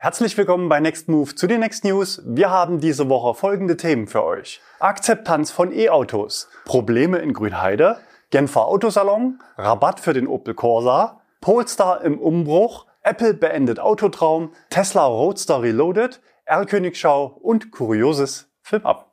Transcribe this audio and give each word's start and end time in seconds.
Herzlich 0.00 0.38
willkommen 0.38 0.68
bei 0.68 0.78
Next 0.78 1.08
Move 1.08 1.34
zu 1.34 1.48
den 1.48 1.58
Next 1.58 1.82
News. 1.82 2.22
Wir 2.24 2.50
haben 2.50 2.78
diese 2.78 3.08
Woche 3.08 3.34
folgende 3.34 3.76
Themen 3.76 4.06
für 4.06 4.22
euch. 4.22 4.60
Akzeptanz 4.78 5.50
von 5.50 5.72
E-Autos, 5.72 6.48
Probleme 6.64 7.18
in 7.18 7.32
Grünheide, 7.32 7.98
Genfer 8.30 8.66
Autosalon, 8.66 9.40
Rabatt 9.56 9.98
für 9.98 10.12
den 10.12 10.28
Opel 10.28 10.54
Corsa, 10.54 11.20
Polestar 11.40 12.02
im 12.02 12.20
Umbruch, 12.20 12.86
Apple 13.02 13.34
beendet 13.34 13.80
Autotraum, 13.80 14.52
Tesla 14.70 15.04
Roadster 15.04 15.62
Reloaded, 15.62 16.20
Erlkönigschau 16.44 17.36
und 17.42 17.72
Kurioses 17.72 18.48
Film 18.62 18.86
ab. 18.86 19.12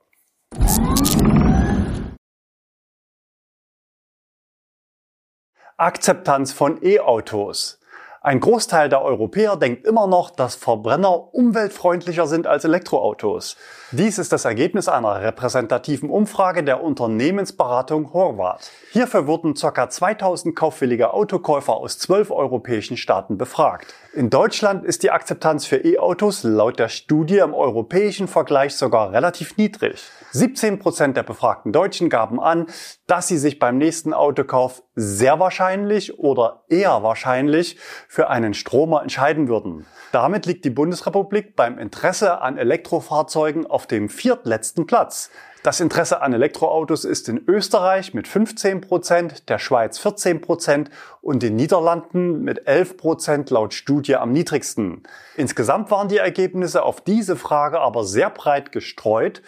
Akzeptanz 5.77 6.54
von 6.54 6.77
E-Autos. 6.83 7.79
Ein 8.26 8.39
Großteil 8.39 8.89
der 8.89 9.04
Europäer 9.04 9.55
denkt 9.55 9.86
immer 9.86 10.07
noch, 10.07 10.32
dass 10.32 10.55
Verbrenner 10.55 11.32
umweltfreundlicher 11.36 12.25
sind 12.25 12.48
als 12.48 12.64
Elektroautos. 12.64 13.56
Dies 13.92 14.18
ist 14.18 14.32
das 14.32 14.46
Ergebnis 14.46 14.88
einer 14.88 15.21
repräsentativen 15.21 16.10
Umfrage 16.10 16.64
der 16.64 16.83
Unternehmensberatung 16.83 18.14
Horvath. 18.14 18.71
Hierfür 18.93 19.28
wurden 19.28 19.54
ca. 19.54 19.92
2000 19.92 20.56
kaufwillige 20.56 21.14
Autokäufer 21.14 21.75
aus 21.75 22.00
zwölf 22.00 22.32
europäischen 22.32 22.97
Staaten 22.97 23.38
befragt. 23.38 23.93
In 24.15 24.29
Deutschland 24.29 24.86
ist 24.86 25.04
die 25.04 25.11
Akzeptanz 25.11 25.65
für 25.65 25.75
E-Autos 25.75 26.43
laut 26.43 26.79
der 26.79 26.87
Studie 26.87 27.39
im 27.39 27.54
europäischen 27.54 28.29
Vergleich 28.29 28.74
sogar 28.74 29.11
relativ 29.11 29.57
niedrig. 29.57 30.01
17 30.32 30.79
Prozent 30.79 31.18
der 31.18 31.24
befragten 31.24 31.74
Deutschen 31.74 32.09
gaben 32.09 32.39
an, 32.39 32.67
dass 33.08 33.28
sie 33.28 33.38
sich 33.38 33.59
beim 33.59 33.78
nächsten 33.78 34.14
Autokauf 34.14 34.83
sehr 34.95 35.41
wahrscheinlich 35.41 36.17
oder 36.17 36.64
eher 36.69 37.03
wahrscheinlich 37.03 37.78
für 38.08 38.30
einen 38.30 38.53
Stromer 38.53 39.02
entscheiden 39.02 39.50
würden. 39.50 39.86
Damit 40.14 40.45
liegt 40.45 40.63
die 40.63 40.69
Bundesrepublik 40.69 41.58
beim 41.58 41.77
Interesse 41.77 42.39
an 42.39 42.58
Elektrofahrzeugen 42.58 43.66
auf 43.66 43.86
dem 43.86 44.08
viertletzten 44.08 44.88
Platz. 44.88 45.30
Das 45.66 45.80
Interesse 45.80 46.21
an 46.21 46.31
Elektroautos 46.31 47.05
ist 47.05 47.27
in 47.27 47.44
Österreich 47.47 48.13
mit 48.13 48.27
15 48.27 48.81
Prozent, 48.81 49.49
der 49.49 49.58
Schweiz 49.58 49.97
14 49.97 50.39
Prozent 50.39 50.91
und 51.21 51.41
den 51.41 51.55
Niederlanden 51.55 52.44
mit 52.44 52.67
11 52.67 52.97
Prozent 52.97 53.49
laut 53.49 53.73
Studie 53.73 54.16
am 54.16 54.31
niedrigsten. 54.31 55.02
Insgesamt 55.36 55.89
waren 55.89 56.08
die 56.08 56.17
Ergebnisse 56.17 56.83
auf 56.83 57.02
diese 57.02 57.36
Frage 57.36 57.80
aber 57.80 58.03
sehr 58.03 58.30
breit 58.30 58.71
gestreut. 58.71 59.41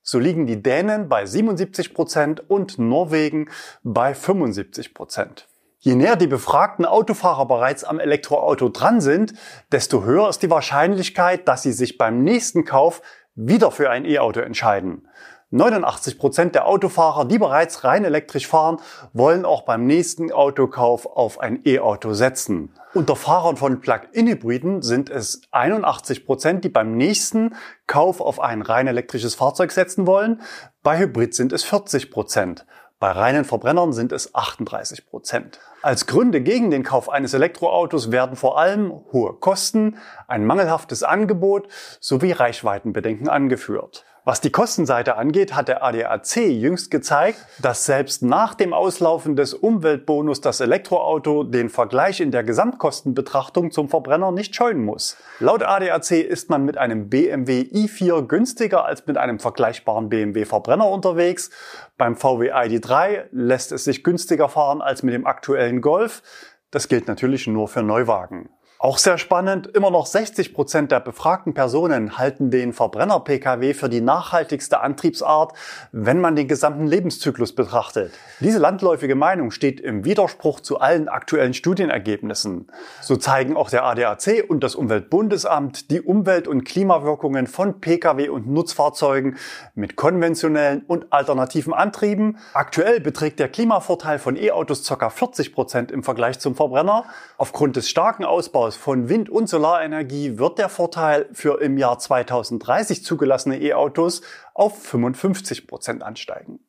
So 0.00 0.20
liegen 0.20 0.46
die 0.46 0.62
Dänen 0.62 1.08
bei 1.08 1.26
77 1.26 1.92
Prozent 1.92 2.48
und 2.48 2.78
Norwegen 2.78 3.50
bei 3.82 4.14
75 4.14 4.94
Prozent. 4.94 5.48
Je 5.80 5.96
näher 5.96 6.14
die 6.14 6.28
befragten 6.28 6.86
Autofahrer 6.86 7.46
bereits 7.46 7.82
am 7.82 7.98
Elektroauto 7.98 8.68
dran 8.68 9.00
sind, 9.00 9.34
desto 9.72 10.04
höher 10.04 10.28
ist 10.28 10.44
die 10.44 10.50
Wahrscheinlichkeit, 10.50 11.48
dass 11.48 11.64
sie 11.64 11.72
sich 11.72 11.98
beim 11.98 12.22
nächsten 12.22 12.64
Kauf 12.64 13.02
wieder 13.34 13.72
für 13.72 13.90
ein 13.90 14.04
E-Auto 14.04 14.38
entscheiden. 14.38 15.08
89 15.54 16.18
Prozent 16.18 16.54
der 16.56 16.66
Autofahrer, 16.66 17.26
die 17.26 17.38
bereits 17.38 17.84
rein 17.84 18.04
elektrisch 18.04 18.48
fahren, 18.48 18.78
wollen 19.12 19.44
auch 19.44 19.62
beim 19.62 19.86
nächsten 19.86 20.32
Autokauf 20.32 21.06
auf 21.06 21.38
ein 21.38 21.60
E-Auto 21.64 22.12
setzen. 22.12 22.74
Unter 22.92 23.14
Fahrern 23.14 23.56
von 23.56 23.80
Plug-in-Hybriden 23.80 24.82
sind 24.82 25.10
es 25.10 25.42
81 25.52 26.26
Prozent, 26.26 26.64
die 26.64 26.70
beim 26.70 26.96
nächsten 26.96 27.54
Kauf 27.86 28.20
auf 28.20 28.40
ein 28.40 28.62
rein 28.62 28.88
elektrisches 28.88 29.36
Fahrzeug 29.36 29.70
setzen 29.70 30.08
wollen. 30.08 30.42
Bei 30.82 30.98
Hybrid 30.98 31.34
sind 31.34 31.52
es 31.52 31.62
40 31.62 32.10
Prozent. 32.10 32.66
Bei 32.98 33.12
reinen 33.12 33.44
Verbrennern 33.44 33.92
sind 33.92 34.10
es 34.10 34.34
38 34.34 35.06
Prozent. 35.06 35.60
Als 35.82 36.06
Gründe 36.06 36.40
gegen 36.40 36.72
den 36.72 36.82
Kauf 36.82 37.08
eines 37.08 37.32
Elektroautos 37.32 38.10
werden 38.10 38.34
vor 38.34 38.58
allem 38.58 38.92
hohe 39.12 39.34
Kosten, 39.34 39.98
ein 40.26 40.46
mangelhaftes 40.46 41.04
Angebot 41.04 41.68
sowie 42.00 42.32
Reichweitenbedenken 42.32 43.28
angeführt. 43.28 44.04
Was 44.26 44.40
die 44.40 44.50
Kostenseite 44.50 45.16
angeht, 45.16 45.54
hat 45.54 45.68
der 45.68 45.84
ADAC 45.84 46.36
jüngst 46.36 46.90
gezeigt, 46.90 47.44
dass 47.60 47.84
selbst 47.84 48.22
nach 48.22 48.54
dem 48.54 48.72
Auslaufen 48.72 49.36
des 49.36 49.52
Umweltbonus 49.52 50.40
das 50.40 50.60
Elektroauto 50.60 51.44
den 51.44 51.68
Vergleich 51.68 52.22
in 52.22 52.30
der 52.30 52.42
Gesamtkostenbetrachtung 52.42 53.70
zum 53.70 53.90
Verbrenner 53.90 54.32
nicht 54.32 54.56
scheuen 54.56 54.82
muss. 54.82 55.18
Laut 55.40 55.62
ADAC 55.62 56.12
ist 56.12 56.48
man 56.48 56.64
mit 56.64 56.78
einem 56.78 57.10
BMW 57.10 57.68
i4 57.70 58.26
günstiger 58.26 58.86
als 58.86 59.06
mit 59.06 59.18
einem 59.18 59.40
vergleichbaren 59.40 60.08
BMW 60.08 60.46
Verbrenner 60.46 60.88
unterwegs. 60.88 61.50
Beim 61.98 62.16
VW 62.16 62.50
ID3 62.50 63.24
lässt 63.30 63.72
es 63.72 63.84
sich 63.84 64.02
günstiger 64.04 64.48
fahren 64.48 64.80
als 64.80 65.02
mit 65.02 65.12
dem 65.12 65.26
aktuellen 65.26 65.82
Golf. 65.82 66.22
Das 66.70 66.88
gilt 66.88 67.08
natürlich 67.08 67.46
nur 67.46 67.68
für 67.68 67.82
Neuwagen. 67.82 68.48
Auch 68.84 68.98
sehr 68.98 69.16
spannend, 69.16 69.66
immer 69.68 69.90
noch 69.90 70.04
60 70.04 70.52
Prozent 70.52 70.92
der 70.92 71.00
befragten 71.00 71.54
Personen 71.54 72.18
halten 72.18 72.50
den 72.50 72.74
Verbrenner-Pkw 72.74 73.72
für 73.72 73.88
die 73.88 74.02
nachhaltigste 74.02 74.82
Antriebsart, 74.82 75.54
wenn 75.90 76.20
man 76.20 76.36
den 76.36 76.48
gesamten 76.48 76.86
Lebenszyklus 76.86 77.54
betrachtet. 77.54 78.12
Diese 78.40 78.58
landläufige 78.58 79.14
Meinung 79.14 79.52
steht 79.52 79.80
im 79.80 80.04
Widerspruch 80.04 80.60
zu 80.60 80.80
allen 80.80 81.08
aktuellen 81.08 81.54
Studienergebnissen. 81.54 82.66
So 83.00 83.16
zeigen 83.16 83.56
auch 83.56 83.70
der 83.70 83.86
ADAC 83.86 84.44
und 84.46 84.62
das 84.62 84.74
Umweltbundesamt 84.74 85.90
die 85.90 86.02
Umwelt- 86.02 86.46
und 86.46 86.64
Klimawirkungen 86.64 87.46
von 87.46 87.80
Pkw 87.80 88.28
und 88.28 88.48
Nutzfahrzeugen 88.48 89.38
mit 89.74 89.96
konventionellen 89.96 90.84
und 90.86 91.10
alternativen 91.10 91.72
Antrieben. 91.72 92.36
Aktuell 92.52 93.00
beträgt 93.00 93.38
der 93.38 93.48
Klimavorteil 93.48 94.18
von 94.18 94.36
E-Autos 94.36 94.86
ca. 94.86 95.08
40 95.08 95.54
Prozent 95.54 95.90
im 95.90 96.02
Vergleich 96.02 96.38
zum 96.38 96.54
Verbrenner. 96.54 97.06
Aufgrund 97.38 97.76
des 97.76 97.88
starken 97.88 98.26
Ausbaus 98.26 98.73
Ausbaus 98.74 98.76
von 98.76 99.08
Wind- 99.08 99.30
und 99.30 99.48
Solarenergie 99.48 100.38
wird 100.38 100.58
der 100.58 100.68
Vorteil 100.68 101.28
für 101.32 101.60
im 101.60 101.78
Jahr 101.78 101.98
2030 101.98 103.04
zugelassene 103.04 103.60
E-Autos 103.60 104.22
auf 104.52 104.82
55 104.82 105.66
Prozent 105.66 106.02
ansteigen. 106.02 106.60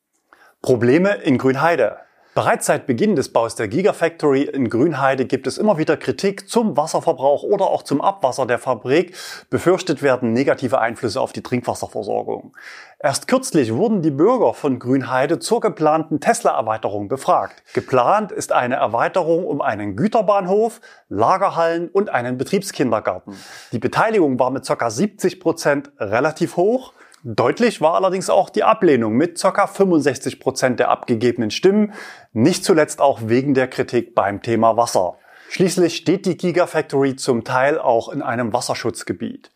Probleme 0.62 1.16
in 1.16 1.38
Grünheide. 1.38 1.98
Bereits 2.36 2.66
seit 2.66 2.86
Beginn 2.86 3.16
des 3.16 3.32
Baus 3.32 3.56
der 3.56 3.70
Gigafactory 3.70 4.42
in 4.42 4.70
Grünheide 4.70 5.24
gibt 5.24 5.48
es 5.48 5.58
immer 5.58 5.78
wieder 5.78 5.96
Kritik 5.96 6.50
zum 6.50 6.76
Wasserverbrauch 6.76 7.44
oder 7.44 7.68
auch 7.68 7.82
zum 7.82 8.02
Abwasser 8.02 8.46
der 8.46 8.60
Fabrik. 8.60 9.16
Befürchtet 9.50 10.04
werden 10.04 10.34
negative 10.34 10.80
Einflüsse 10.80 11.22
auf 11.22 11.32
die 11.32 11.42
Trinkwasserversorgung. 11.42 12.54
Erst 13.00 13.30
kürzlich 13.30 13.74
wurden 13.74 14.02
die 14.02 14.12
Bürger 14.12 14.54
von 14.54 14.80
Grünheide 14.80 15.40
zur 15.40 15.62
geplanten 15.62 16.20
Tesla-Erweiterung 16.20 17.08
befragt. 17.08 17.64
Geplant 17.74 18.34
ist 18.34 18.52
eine 18.52 18.76
Erweiterung 18.76 19.46
um 19.46 19.62
einen 19.62 19.96
Güterbahnhof, 19.96 20.82
Lagerhallen 21.08 21.88
und 21.88 22.10
einen 22.10 22.38
Betriebskindergarten. 22.38 23.34
Die 23.72 23.80
Beteiligung 23.80 24.38
war 24.40 24.52
mit 24.52 24.68
ca. 24.68 24.90
70 24.90 25.40
Prozent 25.40 25.94
relativ 26.00 26.58
hoch. 26.58 26.92
Deutlich 27.28 27.82
war 27.82 27.96
allerdings 27.96 28.30
auch 28.30 28.52
die 28.52 28.64
Ablehnung 28.64 29.14
mit 29.14 29.42
ca. 29.42 29.66
65 29.66 30.40
Prozent 30.40 30.80
der 30.80 30.90
abgegebenen 30.90 31.50
Stimmen, 31.50 31.94
nicht 32.34 32.64
zuletzt 32.64 33.02
auch 33.02 33.22
wegen 33.24 33.56
der 33.56 33.68
Kritik 33.68 34.14
beim 34.14 34.44
Thema 34.44 34.78
Wasser. 34.78 35.18
Schließlich 35.50 35.96
steht 35.96 36.28
die 36.28 36.38
Gigafactory 36.38 37.16
zum 37.16 37.44
Teil 37.44 37.80
auch 37.80 38.10
in 38.10 38.22
einem 38.22 38.54
Wasserschutzgebiet. 38.54 39.50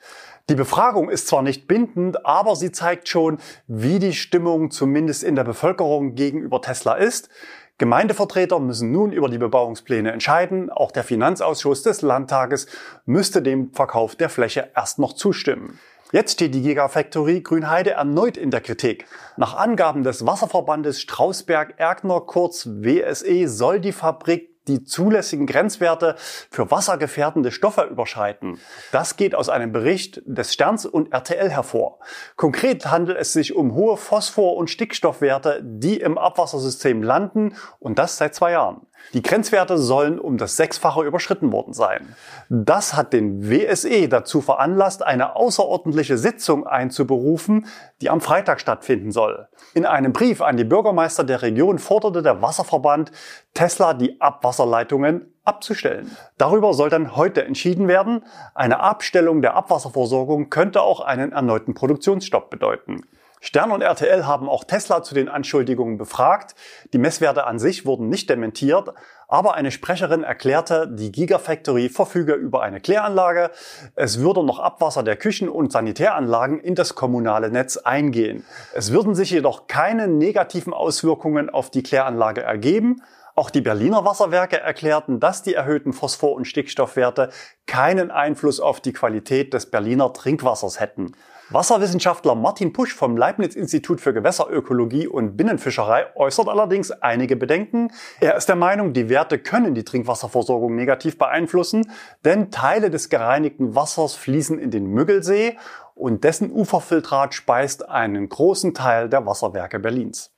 Die 0.50 0.56
Befragung 0.56 1.12
ist 1.12 1.28
zwar 1.28 1.44
nicht 1.44 1.68
bindend, 1.68 2.26
aber 2.26 2.56
sie 2.56 2.72
zeigt 2.72 3.08
schon, 3.08 3.38
wie 3.68 4.00
die 4.00 4.14
Stimmung 4.14 4.72
zumindest 4.72 5.24
in 5.24 5.36
der 5.36 5.44
Bevölkerung 5.44 6.16
gegenüber 6.16 6.64
Tesla 6.64 6.96
ist. 6.96 7.30
Gemeindevertreter 7.78 8.60
müssen 8.60 8.92
nun 8.92 9.12
über 9.12 9.30
die 9.30 9.38
Bebauungspläne 9.38 10.12
entscheiden. 10.12 10.72
Auch 10.72 10.92
der 10.92 11.04
Finanzausschuss 11.04 11.84
des 11.84 12.02
Landtages 12.02 12.66
müsste 13.06 13.44
dem 13.44 13.74
Verkauf 13.74 14.16
der 14.16 14.30
Fläche 14.30 14.72
erst 14.76 14.98
noch 14.98 15.14
zustimmen. 15.14 15.78
Jetzt 16.12 16.34
steht 16.34 16.56
die 16.56 16.64
Gigafactory 16.64 17.42
Grünheide 17.42 17.92
erneut 17.92 18.36
in 18.36 18.50
der 18.50 18.62
Kritik. 18.62 19.06
Nach 19.38 19.56
Angaben 19.56 20.02
des 20.02 20.26
Wasserverbandes 20.26 21.00
Strausberg-Erkner 21.02 22.22
kurz 22.22 22.66
WSE 22.66 23.48
soll 23.48 23.80
die 23.80 23.92
Fabrik 23.92 24.50
die 24.68 24.84
zulässigen 24.84 25.46
Grenzwerte 25.46 26.16
für 26.18 26.72
wassergefährdende 26.72 27.52
Stoffe 27.52 27.84
überschreiten. 27.84 28.60
Das 28.92 29.18
geht 29.18 29.36
aus 29.36 29.50
einem 29.50 29.72
Bericht 29.72 30.22
des 30.26 30.52
Sterns 30.54 30.88
und 30.88 31.14
RTL 31.14 31.50
hervor. 31.50 32.00
Konkret 32.36 32.88
handelt 32.88 33.20
es 33.20 33.34
sich 33.34 33.56
um 33.56 33.76
hohe 33.76 33.98
Phosphor- 33.98 34.58
und 34.58 34.70
Stickstoffwerte, 34.70 35.62
die 35.64 36.00
im 36.00 36.18
Abwassersystem 36.18 37.04
landen 37.04 37.56
und 37.80 38.00
das 38.00 38.18
seit 38.18 38.34
zwei 38.34 38.52
Jahren. 38.52 38.88
Die 39.14 39.22
Grenzwerte 39.22 39.78
sollen 39.78 40.20
um 40.20 40.38
das 40.38 40.56
Sechsfache 40.56 41.04
überschritten 41.04 41.52
worden 41.52 41.74
sein. 41.74 42.16
Das 42.50 42.96
hat 42.96 43.14
den 43.14 43.50
WSE 43.50 44.08
dazu 44.08 44.42
veranlasst, 44.42 45.04
eine 45.04 45.36
außerordentliche 45.36 46.18
Sitzung 46.18 46.68
einzuberufen, 46.68 47.66
die 48.02 48.10
am 48.10 48.22
Freitag 48.22 48.60
stattfinden 48.62 49.12
soll. 49.12 49.48
In 49.74 49.86
einem 49.86 50.14
Brief 50.14 50.42
an 50.42 50.58
die 50.58 50.64
Bürgermeister 50.64 51.24
der 51.24 51.42
Region 51.42 51.80
forderte 51.80 52.22
der 52.22 52.42
Wasserverband, 52.42 53.12
Tesla 53.54 53.94
die 53.94 54.22
Abwasserleitungen 54.22 55.34
abzustellen. 55.44 56.16
Darüber 56.38 56.74
soll 56.74 56.90
dann 56.90 57.16
heute 57.16 57.44
entschieden 57.44 57.88
werden. 57.88 58.24
Eine 58.54 58.80
Abstellung 58.80 59.42
der 59.42 59.56
Abwasserversorgung 59.56 60.50
könnte 60.50 60.82
auch 60.82 61.00
einen 61.00 61.32
erneuten 61.32 61.74
Produktionsstopp 61.74 62.52
bedeuten. 62.52 63.02
Stern 63.42 63.72
und 63.72 63.82
RTL 63.82 64.26
haben 64.26 64.50
auch 64.50 64.66
Tesla 64.66 65.02
zu 65.02 65.16
den 65.16 65.30
Anschuldigungen 65.30 65.98
befragt. 65.98 66.56
Die 66.92 66.98
Messwerte 66.98 67.46
an 67.46 67.58
sich 67.58 67.86
wurden 67.86 68.10
nicht 68.10 68.30
dementiert, 68.30 68.94
aber 69.30 69.54
eine 69.54 69.72
Sprecherin 69.72 70.24
erklärte, 70.24 70.90
die 70.92 71.12
Gigafactory 71.12 71.88
verfüge 71.90 72.34
über 72.34 72.64
eine 72.64 72.82
Kläranlage. 72.82 73.52
Es 73.96 74.20
würde 74.20 74.44
noch 74.44 74.60
Abwasser 74.60 75.04
der 75.04 75.16
Küchen- 75.16 75.50
und 75.50 75.72
Sanitäranlagen 75.72 76.60
in 76.60 76.76
das 76.76 76.96
kommunale 76.96 77.50
Netz 77.50 77.78
eingehen. 77.78 78.46
Es 78.74 78.92
würden 78.92 79.16
sich 79.16 79.32
jedoch 79.32 79.68
keine 79.68 80.08
negativen 80.08 80.74
Auswirkungen 80.74 81.50
auf 81.50 81.70
die 81.70 81.84
Kläranlage 81.84 82.42
ergeben. 82.42 83.04
Auch 83.36 83.50
die 83.50 83.62
Berliner 83.62 84.04
Wasserwerke 84.04 84.60
erklärten, 84.60 85.22
dass 85.22 85.44
die 85.44 85.54
erhöhten 85.54 85.94
Phosphor- 85.94 86.34
und 86.34 86.44
Stickstoffwerte 86.44 87.30
keinen 87.68 88.12
Einfluss 88.12 88.60
auf 88.60 88.82
die 88.82 88.92
Qualität 88.92 89.54
des 89.54 89.72
Berliner 89.72 90.12
Trinkwassers 90.12 90.82
hätten. 90.82 91.14
Wasserwissenschaftler 91.52 92.36
Martin 92.36 92.74
Pusch 92.74 92.94
vom 92.94 93.18
Leibniz-Institut 93.18 94.02
für 94.02 94.14
Gewässerökologie 94.14 95.08
und 95.08 95.36
Binnenfischerei 95.36 96.06
äußert 96.16 96.48
allerdings 96.48 96.92
einige 96.92 97.36
Bedenken. 97.36 97.92
Er 98.20 98.36
ist 98.36 98.50
der 98.50 98.56
Meinung, 98.56 98.94
die 98.94 99.10
Werte 99.10 99.40
können 99.40 99.74
die 99.74 99.84
Trinkwasserversorgung 99.84 100.76
negativ 100.76 101.18
beeinflussen, 101.18 101.92
denn 102.24 102.52
Teile 102.52 102.92
des 102.92 103.10
gereinigten 103.10 103.74
Wassers 103.74 104.14
fließen 104.14 104.60
in 104.60 104.70
den 104.70 104.86
Müggelsee 104.86 105.58
und 105.96 106.24
dessen 106.24 106.52
Uferfiltrat 106.52 107.34
speist 107.34 107.90
einen 107.90 108.30
großen 108.30 108.76
Teil 108.76 109.10
der 109.10 109.26
Wasserwerke 109.26 109.80
Berlins. 109.80 110.32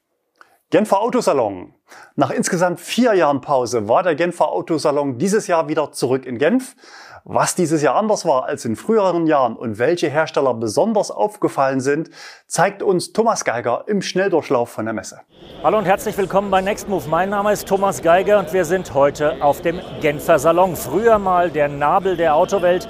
Genfer 0.71 1.01
Autosalon. 1.01 1.73
Nach 2.15 2.31
insgesamt 2.31 2.79
vier 2.79 3.13
Jahren 3.13 3.41
Pause 3.41 3.89
war 3.89 4.03
der 4.03 4.15
Genfer 4.15 4.47
Autosalon 4.47 5.17
dieses 5.17 5.47
Jahr 5.47 5.67
wieder 5.67 5.91
zurück 5.91 6.25
in 6.25 6.37
Genf. 6.37 6.77
Was 7.25 7.55
dieses 7.55 7.81
Jahr 7.81 7.97
anders 7.97 8.25
war 8.25 8.45
als 8.45 8.63
in 8.63 8.77
früheren 8.77 9.27
Jahren 9.27 9.57
und 9.57 9.79
welche 9.79 10.09
Hersteller 10.09 10.53
besonders 10.53 11.11
aufgefallen 11.11 11.81
sind, 11.81 12.09
zeigt 12.47 12.83
uns 12.83 13.11
Thomas 13.11 13.43
Geiger 13.43 13.83
im 13.87 14.01
Schnelldurchlauf 14.01 14.69
von 14.69 14.85
der 14.85 14.93
Messe. 14.93 15.19
Hallo 15.61 15.77
und 15.77 15.83
herzlich 15.83 16.17
willkommen 16.17 16.49
bei 16.49 16.61
Nextmove. 16.61 17.09
Mein 17.09 17.31
Name 17.31 17.51
ist 17.51 17.67
Thomas 17.67 18.01
Geiger 18.01 18.39
und 18.39 18.53
wir 18.53 18.63
sind 18.63 18.93
heute 18.93 19.43
auf 19.43 19.59
dem 19.59 19.81
Genfer 19.99 20.39
Salon. 20.39 20.77
Früher 20.77 21.19
mal 21.19 21.49
der 21.49 21.67
Nabel 21.67 22.15
der 22.15 22.33
Autowelt, 22.33 22.87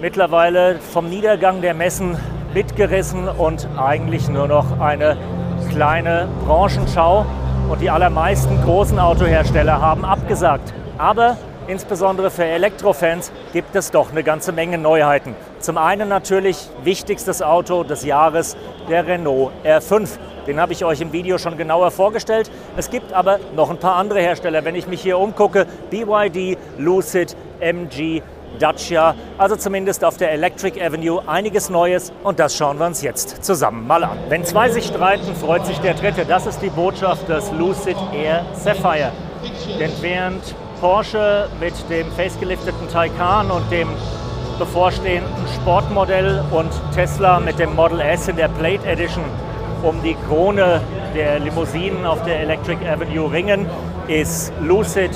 mittlerweile 0.00 0.78
vom 0.78 1.10
Niedergang 1.10 1.60
der 1.60 1.74
Messen 1.74 2.16
mitgerissen 2.54 3.28
und 3.28 3.68
eigentlich 3.76 4.30
nur 4.30 4.48
noch 4.48 4.80
eine 4.80 5.18
kleine 5.74 6.28
Branchenschau. 6.46 7.26
Und 7.68 7.80
die 7.80 7.90
allermeisten 7.90 8.62
großen 8.62 8.98
Autohersteller 8.98 9.80
haben 9.80 10.04
abgesagt. 10.04 10.72
Aber 10.98 11.36
Insbesondere 11.66 12.30
für 12.30 12.44
Elektrofans 12.44 13.32
gibt 13.54 13.74
es 13.74 13.90
doch 13.90 14.10
eine 14.10 14.22
ganze 14.22 14.52
Menge 14.52 14.76
Neuheiten. 14.76 15.34
Zum 15.60 15.78
einen 15.78 16.10
natürlich 16.10 16.68
wichtigstes 16.82 17.40
Auto 17.40 17.84
des 17.84 18.04
Jahres, 18.04 18.54
der 18.90 19.06
Renault 19.06 19.50
R5. 19.64 20.10
Den 20.46 20.60
habe 20.60 20.74
ich 20.74 20.84
euch 20.84 21.00
im 21.00 21.14
Video 21.14 21.38
schon 21.38 21.56
genauer 21.56 21.90
vorgestellt. 21.90 22.50
Es 22.76 22.90
gibt 22.90 23.14
aber 23.14 23.38
noch 23.56 23.70
ein 23.70 23.78
paar 23.78 23.96
andere 23.96 24.20
Hersteller. 24.20 24.62
Wenn 24.66 24.74
ich 24.74 24.86
mich 24.86 25.00
hier 25.00 25.18
umgucke, 25.18 25.66
BYD, 25.88 26.58
Lucid, 26.76 27.34
MG, 27.60 28.20
Dacia, 28.58 29.14
also 29.38 29.56
zumindest 29.56 30.04
auf 30.04 30.16
der 30.16 30.32
Electric 30.32 30.80
Avenue 30.80 31.22
einiges 31.26 31.70
Neues 31.70 32.12
und 32.22 32.38
das 32.38 32.56
schauen 32.56 32.78
wir 32.78 32.86
uns 32.86 33.02
jetzt 33.02 33.44
zusammen 33.44 33.86
mal 33.86 34.04
an. 34.04 34.18
Wenn 34.28 34.44
zwei 34.44 34.70
sich 34.70 34.86
streiten, 34.86 35.34
freut 35.34 35.66
sich 35.66 35.78
der 35.78 35.94
Dritte. 35.94 36.24
Das 36.24 36.46
ist 36.46 36.60
die 36.62 36.70
Botschaft 36.70 37.28
des 37.28 37.50
Lucid 37.52 37.96
Air 38.12 38.44
Sapphire. 38.54 39.12
Denn 39.78 39.90
während 40.00 40.54
Porsche 40.80 41.48
mit 41.60 41.74
dem 41.90 42.10
facelifteten 42.12 42.88
Taycan 42.88 43.50
und 43.50 43.70
dem 43.70 43.88
bevorstehenden 44.58 45.46
Sportmodell 45.56 46.42
und 46.50 46.70
Tesla 46.94 47.40
mit 47.40 47.58
dem 47.58 47.74
Model 47.74 48.00
S 48.00 48.28
in 48.28 48.36
der 48.36 48.48
Plate 48.48 48.86
Edition 48.86 49.24
um 49.82 50.02
die 50.02 50.16
Krone 50.26 50.80
der 51.14 51.38
Limousinen 51.40 52.06
auf 52.06 52.22
der 52.24 52.40
Electric 52.40 52.78
Avenue 52.88 53.30
ringen, 53.30 53.66
ist 54.08 54.52
Lucid 54.60 55.10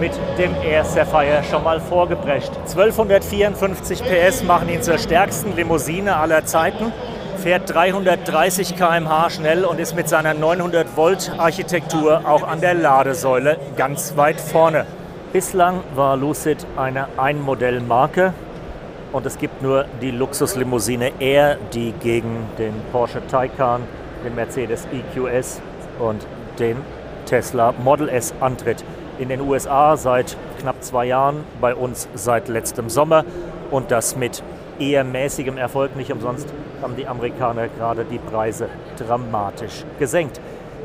mit 0.00 0.12
dem 0.38 0.54
Air 0.62 0.84
Sapphire 0.84 1.42
schon 1.48 1.62
mal 1.64 1.80
vorgeprescht. 1.80 2.50
1254 2.56 4.02
PS 4.02 4.42
machen 4.42 4.68
ihn 4.68 4.82
zur 4.82 4.98
stärksten 4.98 5.54
Limousine 5.56 6.16
aller 6.16 6.44
Zeiten, 6.44 6.92
fährt 7.36 7.72
330 7.72 8.76
km/h 8.76 9.30
schnell 9.30 9.64
und 9.64 9.78
ist 9.78 9.94
mit 9.94 10.08
seiner 10.08 10.34
900 10.34 10.96
Volt 10.96 11.32
Architektur 11.38 12.22
auch 12.24 12.42
an 12.42 12.60
der 12.60 12.74
Ladesäule 12.74 13.58
ganz 13.76 14.16
weit 14.16 14.40
vorne. 14.40 14.86
Bislang 15.32 15.80
war 15.94 16.16
Lucid 16.16 16.66
eine 16.76 17.08
Einmodellmarke 17.16 18.32
und 19.12 19.26
es 19.26 19.38
gibt 19.38 19.62
nur 19.62 19.84
die 20.00 20.10
Luxuslimousine 20.10 21.12
Air, 21.20 21.58
die 21.72 21.92
gegen 21.92 22.46
den 22.58 22.74
Porsche 22.92 23.20
Taycan, 23.26 23.82
den 24.24 24.34
Mercedes 24.34 24.86
EQS 24.92 25.60
und 25.98 26.26
den 26.58 26.76
Tesla 27.26 27.72
Model 27.82 28.08
S 28.08 28.34
antritt. 28.40 28.84
In 29.18 29.28
den 29.28 29.40
USA 29.42 29.96
seit 29.96 30.36
knapp 30.60 30.82
zwei 30.82 31.06
Jahren, 31.06 31.44
bei 31.60 31.74
uns 31.74 32.08
seit 32.14 32.48
letztem 32.48 32.88
Sommer 32.88 33.24
und 33.70 33.92
das 33.92 34.16
mit 34.16 34.42
eher 34.80 35.04
mäßigem 35.04 35.56
Erfolg. 35.56 35.94
Nicht 35.94 36.12
umsonst 36.12 36.48
haben 36.82 36.96
die 36.96 37.06
Amerikaner 37.06 37.68
gerade 37.68 38.04
die 38.04 38.18
Preise 38.18 38.68
dramatisch 38.98 39.84
gesenkt. 40.00 40.40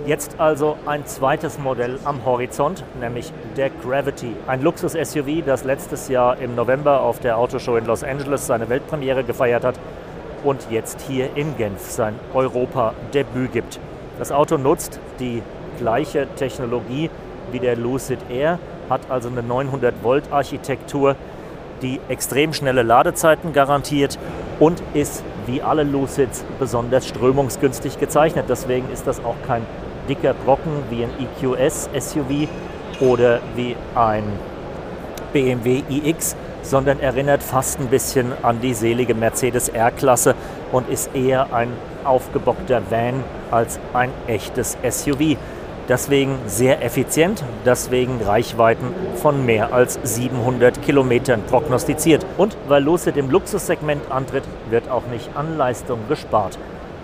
Jetzt 0.06 0.40
also 0.40 0.78
ein 0.86 1.08
zweites 1.08 1.58
Modell 1.58 1.98
am 2.06 2.24
Horizont, 2.24 2.84
nämlich 3.02 3.34
der 3.58 3.72
Gravity. 3.72 4.36
Ein 4.46 4.62
Luxus-SUV, 4.62 5.44
das 5.44 5.64
letztes 5.64 6.08
Jahr 6.08 6.38
im 6.38 6.54
November 6.54 7.02
auf 7.02 7.20
der 7.20 7.36
Autoshow 7.38 7.78
in 7.78 7.86
Los 7.86 8.04
Angeles 8.04 8.46
seine 8.46 8.70
Weltpremiere 8.70 9.24
gefeiert 9.24 9.64
hat 9.64 9.80
und 10.44 10.68
jetzt 10.70 11.02
hier 11.02 11.36
in 11.36 11.58
Genf 11.58 11.82
sein 11.82 12.14
Europa-Debüt 12.34 13.52
gibt. 13.52 13.80
Das 14.20 14.32
Auto 14.32 14.58
nutzt 14.58 15.00
die 15.20 15.42
gleiche 15.80 16.28
Technologie 16.36 17.10
wie 17.52 17.60
der 17.60 17.76
Lucid 17.76 18.20
Air, 18.30 18.60
hat 18.90 19.02
also 19.10 19.30
eine 19.30 19.42
900-Volt-Architektur, 19.42 21.16
die 21.82 22.00
extrem 22.10 22.54
schnelle 22.54 22.84
Ladezeiten 22.84 23.54
garantiert 23.54 24.20
und 24.60 24.82
ist 24.94 25.24
wie 25.46 25.62
alle 25.62 25.84
Lucids 25.84 26.44
besonders 26.60 27.08
strömungsgünstig 27.08 28.00
gezeichnet. 28.00 28.46
Deswegen 28.50 28.90
ist 28.92 29.08
das 29.08 29.24
auch 29.24 29.36
kein 29.48 29.66
dicker 30.08 30.34
Brocken 30.34 30.84
wie 30.90 31.04
ein 31.04 31.12
EQS 31.20 31.90
SUV 31.98 32.48
oder 33.00 33.40
wie 33.56 33.76
ein 33.96 34.24
BMW 35.32 35.84
iX, 35.90 36.36
sondern 36.64 37.00
erinnert 37.00 37.44
fast 37.44 37.80
ein 37.80 37.88
bisschen 37.88 38.34
an 38.42 38.60
die 38.62 38.74
selige 38.74 39.14
Mercedes 39.14 39.70
R-Klasse 39.70 40.36
und 40.72 40.90
ist 40.90 41.16
eher 41.16 41.54
ein 41.54 41.70
aufgebockter 42.04 42.82
Van 42.90 43.24
als 43.52 43.80
ein 43.94 44.12
echtes 44.28 44.78
SUV. 44.88 45.38
Deswegen 45.90 46.38
sehr 46.46 46.84
effizient, 46.84 47.44
deswegen 47.66 48.22
Reichweiten 48.22 48.94
von 49.16 49.44
mehr 49.44 49.74
als 49.74 50.00
700 50.04 50.84
Kilometern 50.84 51.42
prognostiziert. 51.50 52.24
Und 52.38 52.56
weil 52.68 52.84
Lucid 52.84 53.18
im 53.18 53.32
Luxussegment 53.32 54.04
antritt, 54.12 54.44
wird 54.70 54.88
auch 54.90 55.08
nicht 55.08 55.36
an 55.36 55.58
Leistung 55.58 56.00
gespart. 56.08 56.60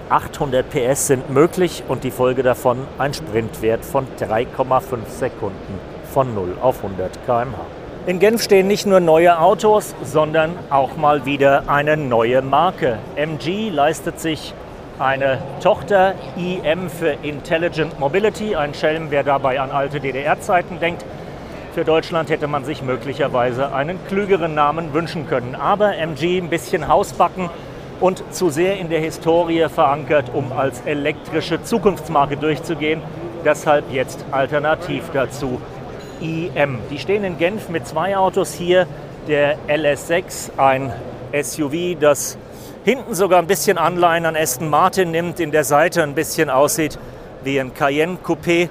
800 0.10 0.70
PS 0.70 1.08
sind 1.08 1.32
möglich 1.32 1.84
und 1.88 2.04
die 2.04 2.12
Folge 2.12 2.44
davon 2.44 2.78
ein 3.00 3.16
Sprintwert 3.16 3.84
von 3.84 4.06
3,5 4.20 4.98
Sekunden 5.08 5.80
von 6.14 6.36
0 6.36 6.56
auf 6.62 6.84
100 6.84 7.26
km/h. 7.26 7.58
In 8.06 8.20
Genf 8.20 8.44
stehen 8.44 8.68
nicht 8.68 8.86
nur 8.86 9.00
neue 9.00 9.40
Autos, 9.40 9.96
sondern 10.04 10.52
auch 10.70 10.96
mal 10.96 11.26
wieder 11.26 11.64
eine 11.66 11.98
neue 11.98 12.44
Marke. 12.44 13.00
MG 13.16 13.72
leistet 13.72 14.20
sich 14.20 14.54
eine 15.00 15.40
Tochter 15.62 16.16
IM 16.38 16.90
für 16.90 17.18
Intelligent 17.22 18.00
Mobility, 18.00 18.56
ein 18.56 18.74
Schelm, 18.74 19.08
wer 19.10 19.24
dabei 19.24 19.60
an 19.60 19.72
alte 19.72 20.00
DDR-Zeiten 20.00 20.80
denkt. 20.80 21.04
Für 21.74 21.84
Deutschland 21.84 22.30
hätte 22.30 22.48
man 22.48 22.64
sich 22.64 22.82
möglicherweise 22.82 23.74
einen 23.74 24.00
klügeren 24.08 24.56
Namen 24.56 24.94
wünschen 24.94 25.28
können. 25.28 25.56
Aber 25.56 25.98
MG 25.98 26.38
ein 26.38 26.50
bisschen 26.50 26.88
Hausbacken 26.88 27.50
und 28.00 28.24
zu 28.34 28.50
sehr 28.50 28.78
in 28.78 28.90
der 28.90 29.02
Historie 29.02 29.68
verankert, 29.68 30.32
um 30.34 30.54
als 30.54 30.82
elektrische 30.86 31.62
Zukunftsmarke 31.64 32.38
durchzugehen. 32.38 33.02
Deshalb 33.44 33.92
jetzt 33.92 34.26
alternativ 34.32 35.10
dazu 35.14 35.60
IM. 36.22 36.80
Die 36.90 37.00
stehen 37.00 37.26
in 37.26 37.38
Genf 37.38 37.68
mit 37.68 37.86
zwei 37.86 38.16
Autos 38.16 38.54
hier. 38.54 38.88
Der 39.28 39.58
LS6, 39.68 40.58
ein 40.58 40.94
SUV, 41.34 42.00
das 42.00 42.38
hinten 42.86 43.16
sogar 43.16 43.40
ein 43.40 43.48
bisschen 43.48 43.80
Anleihen 43.80 44.28
an 44.28 44.36
Aston 44.36 44.70
Martin 44.70 45.10
nimmt, 45.10 45.40
in 45.40 45.50
der 45.50 45.64
Seite 45.64 46.04
ein 46.04 46.14
bisschen 46.14 46.52
aussieht 46.52 47.00
wie 47.44 47.60
ein 47.60 47.74
Cayenne 47.74 48.20
Coupé 48.24 48.70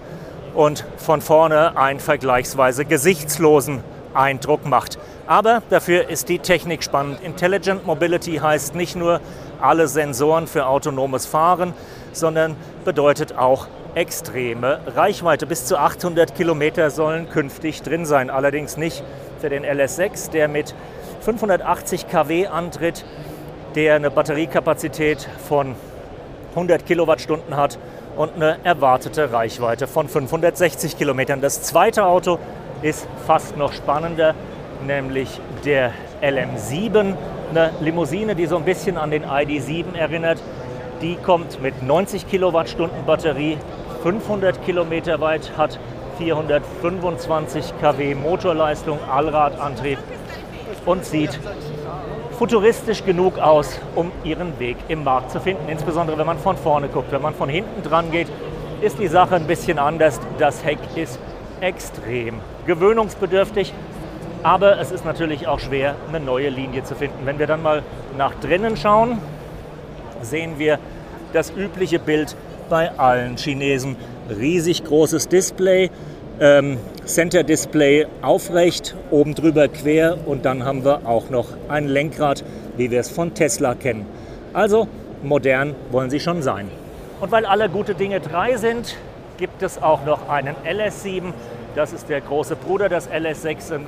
und 0.54 0.84
von 0.98 1.20
vorne 1.20 1.76
einen 1.76 1.98
vergleichsweise 1.98 2.84
gesichtslosen 2.84 3.82
Eindruck 4.14 4.66
macht. 4.66 5.00
Aber 5.26 5.62
dafür 5.68 6.08
ist 6.08 6.28
die 6.28 6.38
Technik 6.38 6.84
spannend. 6.84 7.22
Intelligent 7.24 7.86
Mobility 7.86 8.36
heißt 8.36 8.76
nicht 8.76 8.94
nur 8.94 9.20
alle 9.60 9.88
Sensoren 9.88 10.46
für 10.46 10.66
autonomes 10.66 11.26
Fahren, 11.26 11.74
sondern 12.12 12.54
bedeutet 12.84 13.36
auch 13.36 13.66
extreme 13.96 14.78
Reichweite. 14.94 15.44
Bis 15.44 15.66
zu 15.66 15.76
800 15.76 16.36
Kilometer 16.36 16.90
sollen 16.90 17.28
künftig 17.30 17.82
drin 17.82 18.06
sein. 18.06 18.30
Allerdings 18.30 18.76
nicht 18.76 19.02
für 19.40 19.48
den 19.48 19.64
LS6, 19.64 20.30
der 20.30 20.46
mit 20.46 20.72
580 21.22 22.06
kW 22.06 22.46
antritt, 22.46 23.04
der 23.74 23.96
eine 23.96 24.10
Batteriekapazität 24.10 25.28
von 25.48 25.74
100 26.50 26.86
Kilowattstunden 26.86 27.56
hat 27.56 27.78
und 28.16 28.34
eine 28.36 28.58
erwartete 28.62 29.32
Reichweite 29.32 29.86
von 29.86 30.08
560 30.08 30.96
Kilometern. 30.96 31.40
Das 31.40 31.62
zweite 31.62 32.04
Auto 32.04 32.38
ist 32.82 33.06
fast 33.26 33.56
noch 33.56 33.72
spannender, 33.72 34.34
nämlich 34.86 35.40
der 35.64 35.92
LM7, 36.22 37.14
eine 37.50 37.70
Limousine, 37.80 38.36
die 38.36 38.46
so 38.46 38.56
ein 38.56 38.64
bisschen 38.64 38.96
an 38.96 39.10
den 39.10 39.24
ID7 39.24 39.96
erinnert. 39.96 40.38
Die 41.02 41.16
kommt 41.16 41.60
mit 41.60 41.82
90 41.82 42.28
Kilowattstunden 42.28 43.04
Batterie, 43.04 43.58
500 44.02 44.64
Kilometer 44.64 45.20
weit, 45.20 45.50
hat 45.56 45.78
425 46.18 47.74
kW 47.80 48.14
Motorleistung, 48.14 48.98
Allradantrieb 49.10 49.98
und 50.86 51.04
sieht 51.04 51.40
futuristisch 52.34 53.04
genug 53.04 53.38
aus, 53.38 53.78
um 53.94 54.10
ihren 54.24 54.58
Weg 54.58 54.76
im 54.88 55.04
Markt 55.04 55.30
zu 55.30 55.40
finden. 55.40 55.68
Insbesondere 55.68 56.18
wenn 56.18 56.26
man 56.26 56.38
von 56.38 56.56
vorne 56.56 56.88
guckt. 56.88 57.12
Wenn 57.12 57.22
man 57.22 57.34
von 57.34 57.48
hinten 57.48 57.82
dran 57.82 58.10
geht, 58.10 58.28
ist 58.80 58.98
die 58.98 59.08
Sache 59.08 59.36
ein 59.36 59.46
bisschen 59.46 59.78
anders. 59.78 60.20
Das 60.38 60.64
Heck 60.64 60.78
ist 60.96 61.18
extrem 61.60 62.40
gewöhnungsbedürftig, 62.66 63.72
aber 64.42 64.78
es 64.78 64.90
ist 64.90 65.04
natürlich 65.04 65.46
auch 65.46 65.60
schwer, 65.60 65.94
eine 66.08 66.20
neue 66.20 66.50
Linie 66.50 66.84
zu 66.84 66.94
finden. 66.94 67.24
Wenn 67.24 67.38
wir 67.38 67.46
dann 67.46 67.62
mal 67.62 67.82
nach 68.18 68.34
drinnen 68.34 68.76
schauen, 68.76 69.18
sehen 70.20 70.58
wir 70.58 70.78
das 71.32 71.50
übliche 71.50 71.98
Bild 71.98 72.36
bei 72.68 72.90
allen 72.98 73.36
Chinesen. 73.36 73.96
Riesig 74.28 74.84
großes 74.84 75.28
Display, 75.28 75.90
ähm, 76.40 76.78
Center 77.04 77.42
Display 77.42 78.06
aufrecht, 78.22 78.94
oben 79.10 79.34
drüber 79.34 79.68
quer 79.68 80.16
und 80.26 80.44
dann 80.44 80.64
haben 80.64 80.84
wir 80.84 81.06
auch 81.06 81.30
noch 81.30 81.48
ein 81.68 81.86
Lenkrad, 81.86 82.44
wie 82.76 82.90
wir 82.90 83.00
es 83.00 83.10
von 83.10 83.34
Tesla 83.34 83.74
kennen. 83.74 84.06
Also 84.52 84.88
modern 85.22 85.74
wollen 85.90 86.10
sie 86.10 86.20
schon 86.20 86.42
sein. 86.42 86.70
Und 87.20 87.30
weil 87.30 87.46
alle 87.46 87.68
gute 87.68 87.94
Dinge 87.94 88.20
drei 88.20 88.56
sind, 88.56 88.96
gibt 89.36 89.62
es 89.62 89.82
auch 89.82 90.04
noch 90.04 90.28
einen 90.28 90.54
LS7. 90.66 91.32
Das 91.74 91.92
ist 91.92 92.08
der 92.08 92.20
große 92.20 92.56
Bruder 92.56 92.88
des 92.88 93.08
LS6, 93.08 93.74
ein 93.74 93.86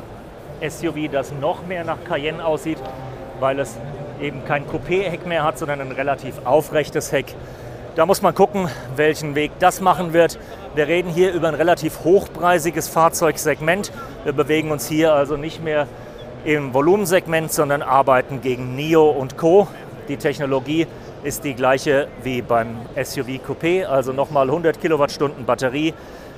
SUV, 0.71 1.11
das 1.11 1.33
noch 1.41 1.67
mehr 1.67 1.85
nach 1.85 1.99
Cayenne 2.05 2.45
aussieht, 2.45 2.79
weil 3.41 3.59
es 3.61 3.77
eben 4.21 4.45
kein 4.45 4.65
Coupé-Heck 4.67 5.27
mehr 5.27 5.45
hat, 5.45 5.59
sondern 5.59 5.81
ein 5.81 5.93
relativ 5.93 6.35
aufrechtes 6.45 7.13
Heck. 7.13 7.35
Da 7.95 8.07
muss 8.07 8.23
man 8.23 8.35
gucken, 8.35 8.69
welchen 8.97 9.35
Weg 9.35 9.53
das 9.59 9.81
machen 9.81 10.13
wird. 10.13 10.39
Wir 10.77 10.89
reden 10.89 11.11
hier 11.11 11.33
über 11.33 11.49
ein 11.49 11.55
relativ 11.55 12.05
hochpreisiges 12.05 12.87
Fahrzeugsegment. 12.87 13.91
Wir 14.25 14.35
bewegen 14.35 14.71
uns 14.71 14.87
hier 14.87 15.15
also 15.15 15.39
nicht 15.39 15.65
mehr 15.65 15.89
im 16.45 16.75
Volumensegment, 16.75 17.51
sondern 17.51 17.81
arbeiten 17.81 18.43
gegen 18.43 18.77
NIO 18.77 19.09
und 19.09 19.39
Co. 19.39 19.69
Die 20.09 20.19
Technologie 20.19 20.87
ist 21.25 21.45
die 21.45 21.55
gleiche 21.55 22.09
wie 22.23 22.43
beim 22.43 22.77
SUV 22.95 23.41
Coupé, 23.49 23.87
also 23.87 24.13
nochmal 24.13 24.49
100 24.51 24.79
Kilowattstunden 24.79 25.47
Batterie, 25.47 25.95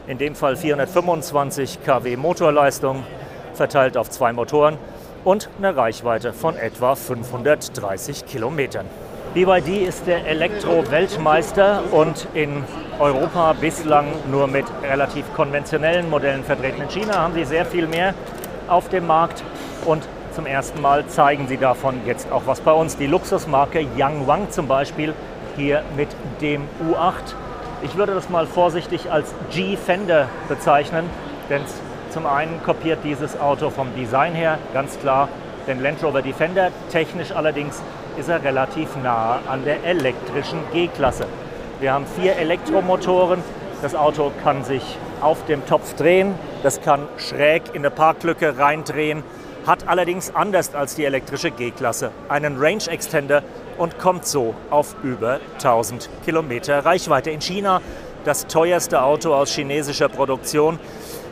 in 0.06 0.18
dem 0.18 0.36
Fall 0.36 0.54
425 0.54 1.80
kW 1.84 2.16
Motorleistung, 2.16 3.02
verteilt 3.54 3.96
auf 3.96 4.08
zwei 4.08 4.32
Motoren 4.32 4.78
und 5.24 5.50
eine 5.58 5.74
Reichweite 5.74 6.32
von 6.32 6.56
etwa 6.56 6.94
530 6.94 8.24
Kilometern. 8.24 8.86
BYD 9.34 9.86
ist 9.86 10.06
der 10.06 10.26
Elektro-Weltmeister 10.26 11.82
und 11.90 12.26
in 12.32 12.64
Europa 12.98 13.52
bislang 13.52 14.06
nur 14.30 14.46
mit 14.46 14.64
relativ 14.82 15.26
konventionellen 15.34 16.08
Modellen 16.08 16.44
vertreten. 16.44 16.80
In 16.80 16.88
China 16.88 17.16
haben 17.16 17.34
sie 17.34 17.44
sehr 17.44 17.66
viel 17.66 17.86
mehr 17.86 18.14
auf 18.68 18.88
dem 18.88 19.06
Markt 19.06 19.44
und 19.84 20.02
zum 20.32 20.46
ersten 20.46 20.80
Mal 20.80 21.06
zeigen 21.08 21.46
sie 21.46 21.58
davon 21.58 22.00
jetzt 22.06 22.32
auch 22.32 22.42
was 22.46 22.60
bei 22.60 22.72
uns. 22.72 22.96
Die 22.96 23.06
Luxusmarke 23.06 23.86
Yangwang 23.96 24.50
zum 24.50 24.66
Beispiel 24.66 25.12
hier 25.56 25.82
mit 25.94 26.08
dem 26.40 26.62
U8. 26.90 27.34
Ich 27.82 27.96
würde 27.96 28.14
das 28.14 28.30
mal 28.30 28.46
vorsichtig 28.46 29.12
als 29.12 29.34
G-Fender 29.50 30.28
bezeichnen, 30.48 31.04
denn 31.50 31.60
zum 32.10 32.24
einen 32.24 32.62
kopiert 32.62 33.00
dieses 33.04 33.38
Auto 33.38 33.68
vom 33.68 33.94
Design 33.94 34.32
her 34.32 34.58
ganz 34.72 34.98
klar 34.98 35.28
den 35.68 35.82
Land 35.82 36.02
Rover 36.02 36.22
Defender. 36.22 36.72
Technisch 36.90 37.30
allerdings 37.30 37.80
ist 38.18 38.28
er 38.28 38.42
relativ 38.42 38.88
nah 39.02 39.38
an 39.46 39.64
der 39.64 39.84
elektrischen 39.84 40.58
G-Klasse. 40.72 41.26
Wir 41.78 41.92
haben 41.92 42.06
vier 42.18 42.36
Elektromotoren. 42.36 43.42
Das 43.82 43.94
Auto 43.94 44.32
kann 44.42 44.64
sich 44.64 44.82
auf 45.20 45.44
dem 45.46 45.64
Topf 45.66 45.94
drehen, 45.94 46.34
das 46.64 46.80
kann 46.80 47.06
schräg 47.16 47.62
in 47.68 47.82
eine 47.82 47.90
Parklücke 47.90 48.58
reindrehen, 48.58 49.22
hat 49.66 49.86
allerdings 49.86 50.34
anders 50.34 50.74
als 50.74 50.96
die 50.96 51.04
elektrische 51.04 51.52
G-Klasse 51.52 52.10
einen 52.28 52.58
Range 52.58 52.82
Extender 52.88 53.44
und 53.76 53.98
kommt 53.98 54.26
so 54.26 54.54
auf 54.70 54.96
über 55.04 55.38
1000 55.54 56.08
Kilometer 56.24 56.84
Reichweite. 56.84 57.30
In 57.30 57.40
China 57.40 57.80
das 58.24 58.46
teuerste 58.48 59.02
Auto 59.02 59.32
aus 59.32 59.50
chinesischer 59.50 60.08
Produktion. 60.08 60.80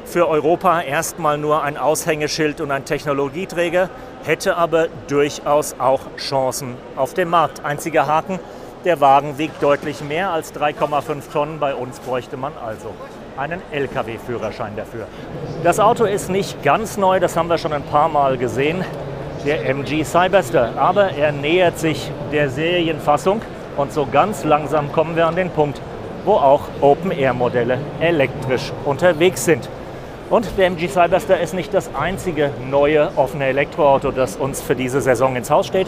Für 0.07 0.29
Europa 0.29 0.83
erstmal 0.83 1.37
nur 1.37 1.65
ein 1.65 1.77
Aushängeschild 1.77 2.61
und 2.61 2.71
ein 2.71 2.85
Technologieträger, 2.85 3.91
hätte 4.25 4.57
aber 4.57 4.87
durchaus 5.09 5.75
auch 5.81 6.01
Chancen 6.17 6.77
auf 6.95 7.13
dem 7.13 7.29
Markt. 7.29 7.65
Einziger 7.65 8.07
Haken, 8.07 8.39
der 8.85 9.01
Wagen 9.01 9.37
wiegt 9.37 9.61
deutlich 9.61 10.03
mehr 10.03 10.31
als 10.31 10.55
3,5 10.55 11.33
Tonnen. 11.33 11.59
Bei 11.59 11.75
uns 11.75 11.99
bräuchte 11.99 12.37
man 12.37 12.53
also 12.65 12.95
einen 13.37 13.61
Lkw-Führerschein 13.73 14.77
dafür. 14.77 15.09
Das 15.65 15.81
Auto 15.81 16.05
ist 16.05 16.31
nicht 16.31 16.63
ganz 16.63 16.97
neu, 16.97 17.19
das 17.19 17.37
haben 17.37 17.49
wir 17.49 17.59
schon 17.59 17.73
ein 17.73 17.83
paar 17.83 18.09
Mal 18.09 18.39
gesehen, 18.39 18.85
der 19.45 19.69
MG 19.69 20.05
Cyberster. 20.05 20.75
Aber 20.77 21.11
er 21.11 21.33
nähert 21.33 21.81
sich 21.81 22.13
der 22.31 22.49
Serienfassung 22.49 23.43
und 23.77 23.93
so 23.93 24.07
ganz 24.07 24.45
langsam 24.45 24.93
kommen 24.93 25.17
wir 25.17 25.27
an 25.27 25.35
den 25.35 25.51
Punkt, 25.51 25.81
wo 26.25 26.35
auch 26.35 26.63
Open-Air-Modelle 26.81 27.79
elektrisch 27.99 28.73
unterwegs 28.85 29.45
sind. 29.45 29.69
Und 30.29 30.59
der 30.59 30.67
MG 30.67 30.89
Cyberster 30.89 31.39
ist 31.39 31.55
nicht 31.55 31.73
das 31.73 31.95
einzige 31.95 32.51
neue 32.69 33.11
offene 33.15 33.45
Elektroauto, 33.45 34.11
das 34.11 34.37
uns 34.37 34.61
für 34.61 34.75
diese 34.75 35.01
Saison 35.01 35.37
ins 35.37 35.51
Haus 35.51 35.69
steht. 35.69 35.87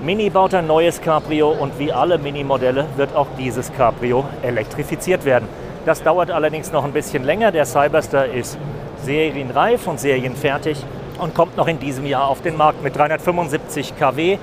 Mini 0.00 0.30
baut 0.30 0.54
ein 0.54 0.68
neues 0.68 1.00
Cabrio 1.00 1.50
und 1.50 1.76
wie 1.80 1.90
alle 1.90 2.18
Mini-Modelle 2.18 2.86
wird 2.96 3.16
auch 3.16 3.26
dieses 3.36 3.72
Cabrio 3.72 4.26
elektrifiziert 4.44 5.24
werden. 5.24 5.48
Das 5.86 6.04
dauert 6.04 6.30
allerdings 6.30 6.70
noch 6.70 6.84
ein 6.84 6.92
bisschen 6.92 7.24
länger. 7.24 7.50
Der 7.50 7.64
Cyberster 7.64 8.26
ist 8.26 8.58
serienreif 9.02 9.88
und 9.88 9.98
serienfertig 9.98 10.78
und 11.18 11.34
kommt 11.34 11.56
noch 11.56 11.66
in 11.66 11.80
diesem 11.80 12.06
Jahr 12.06 12.28
auf 12.28 12.42
den 12.42 12.56
Markt 12.56 12.80
mit 12.84 12.96
375 12.96 13.98
kW, 13.98 14.38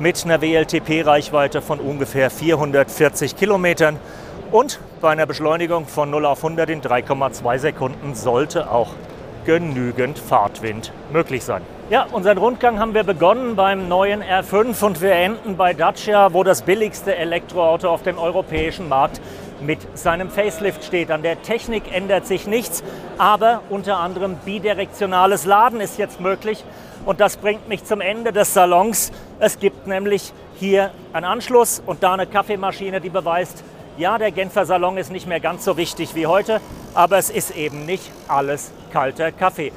mit 0.00 0.24
einer 0.24 0.42
WLTP-Reichweite 0.42 1.62
von 1.62 1.78
ungefähr 1.78 2.28
440 2.28 3.36
Kilometern 3.36 4.00
und 4.50 4.80
bei 5.00 5.10
einer 5.10 5.26
Beschleunigung 5.26 5.86
von 5.86 6.10
0 6.10 6.26
auf 6.26 6.44
100 6.44 6.70
in 6.70 6.80
3,2 6.80 7.58
Sekunden 7.58 8.14
sollte 8.14 8.70
auch 8.70 8.90
genügend 9.44 10.18
Fahrtwind 10.18 10.92
möglich 11.12 11.44
sein. 11.44 11.62
Ja, 11.90 12.06
unseren 12.12 12.36
Rundgang 12.36 12.78
haben 12.78 12.92
wir 12.92 13.04
begonnen 13.04 13.56
beim 13.56 13.88
neuen 13.88 14.22
R5 14.22 14.84
und 14.84 15.00
wir 15.00 15.12
enden 15.12 15.56
bei 15.56 15.72
Dacia, 15.72 16.34
wo 16.34 16.44
das 16.44 16.62
billigste 16.62 17.16
Elektroauto 17.16 17.88
auf 17.88 18.02
dem 18.02 18.18
europäischen 18.18 18.88
Markt 18.88 19.20
mit 19.60 19.78
seinem 19.96 20.28
Facelift 20.28 20.84
steht. 20.84 21.10
An 21.10 21.22
der 21.22 21.40
Technik 21.42 21.84
ändert 21.90 22.26
sich 22.26 22.46
nichts, 22.46 22.84
aber 23.16 23.62
unter 23.70 23.98
anderem 23.98 24.36
bidirektionales 24.44 25.46
Laden 25.46 25.80
ist 25.80 25.98
jetzt 25.98 26.20
möglich. 26.20 26.62
Und 27.06 27.20
das 27.20 27.38
bringt 27.38 27.68
mich 27.68 27.84
zum 27.84 28.02
Ende 28.02 28.32
des 28.32 28.52
Salons. 28.52 29.10
Es 29.40 29.58
gibt 29.58 29.86
nämlich 29.86 30.34
hier 30.56 30.90
einen 31.14 31.24
Anschluss 31.24 31.82
und 31.86 32.02
da 32.02 32.12
eine 32.12 32.26
Kaffeemaschine, 32.26 33.00
die 33.00 33.08
beweist, 33.08 33.64
ja, 33.98 34.16
der 34.16 34.30
Genfer 34.30 34.64
Salon 34.64 34.96
ist 34.96 35.10
nicht 35.10 35.26
mehr 35.26 35.40
ganz 35.40 35.64
so 35.64 35.76
wichtig 35.76 36.14
wie 36.14 36.26
heute, 36.26 36.60
aber 36.94 37.18
es 37.18 37.30
ist 37.30 37.54
eben 37.56 37.84
nicht 37.84 38.10
alles 38.28 38.72
kalter 38.92 39.32
Kaffee. 39.32 39.72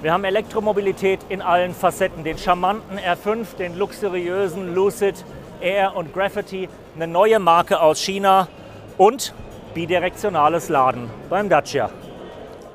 Wir 0.00 0.12
haben 0.12 0.24
Elektromobilität 0.24 1.20
in 1.28 1.42
allen 1.42 1.74
Facetten, 1.74 2.24
den 2.24 2.38
charmanten 2.38 2.98
R5, 2.98 3.56
den 3.58 3.76
luxuriösen 3.76 4.74
Lucid, 4.74 5.24
Air 5.60 5.94
und 5.94 6.12
Graffiti, 6.14 6.68
eine 6.94 7.06
neue 7.06 7.38
Marke 7.38 7.80
aus 7.80 8.00
China 8.00 8.48
und 8.96 9.34
bidirektionales 9.74 10.70
Laden 10.70 11.10
beim 11.28 11.48
Dacia. 11.48 11.90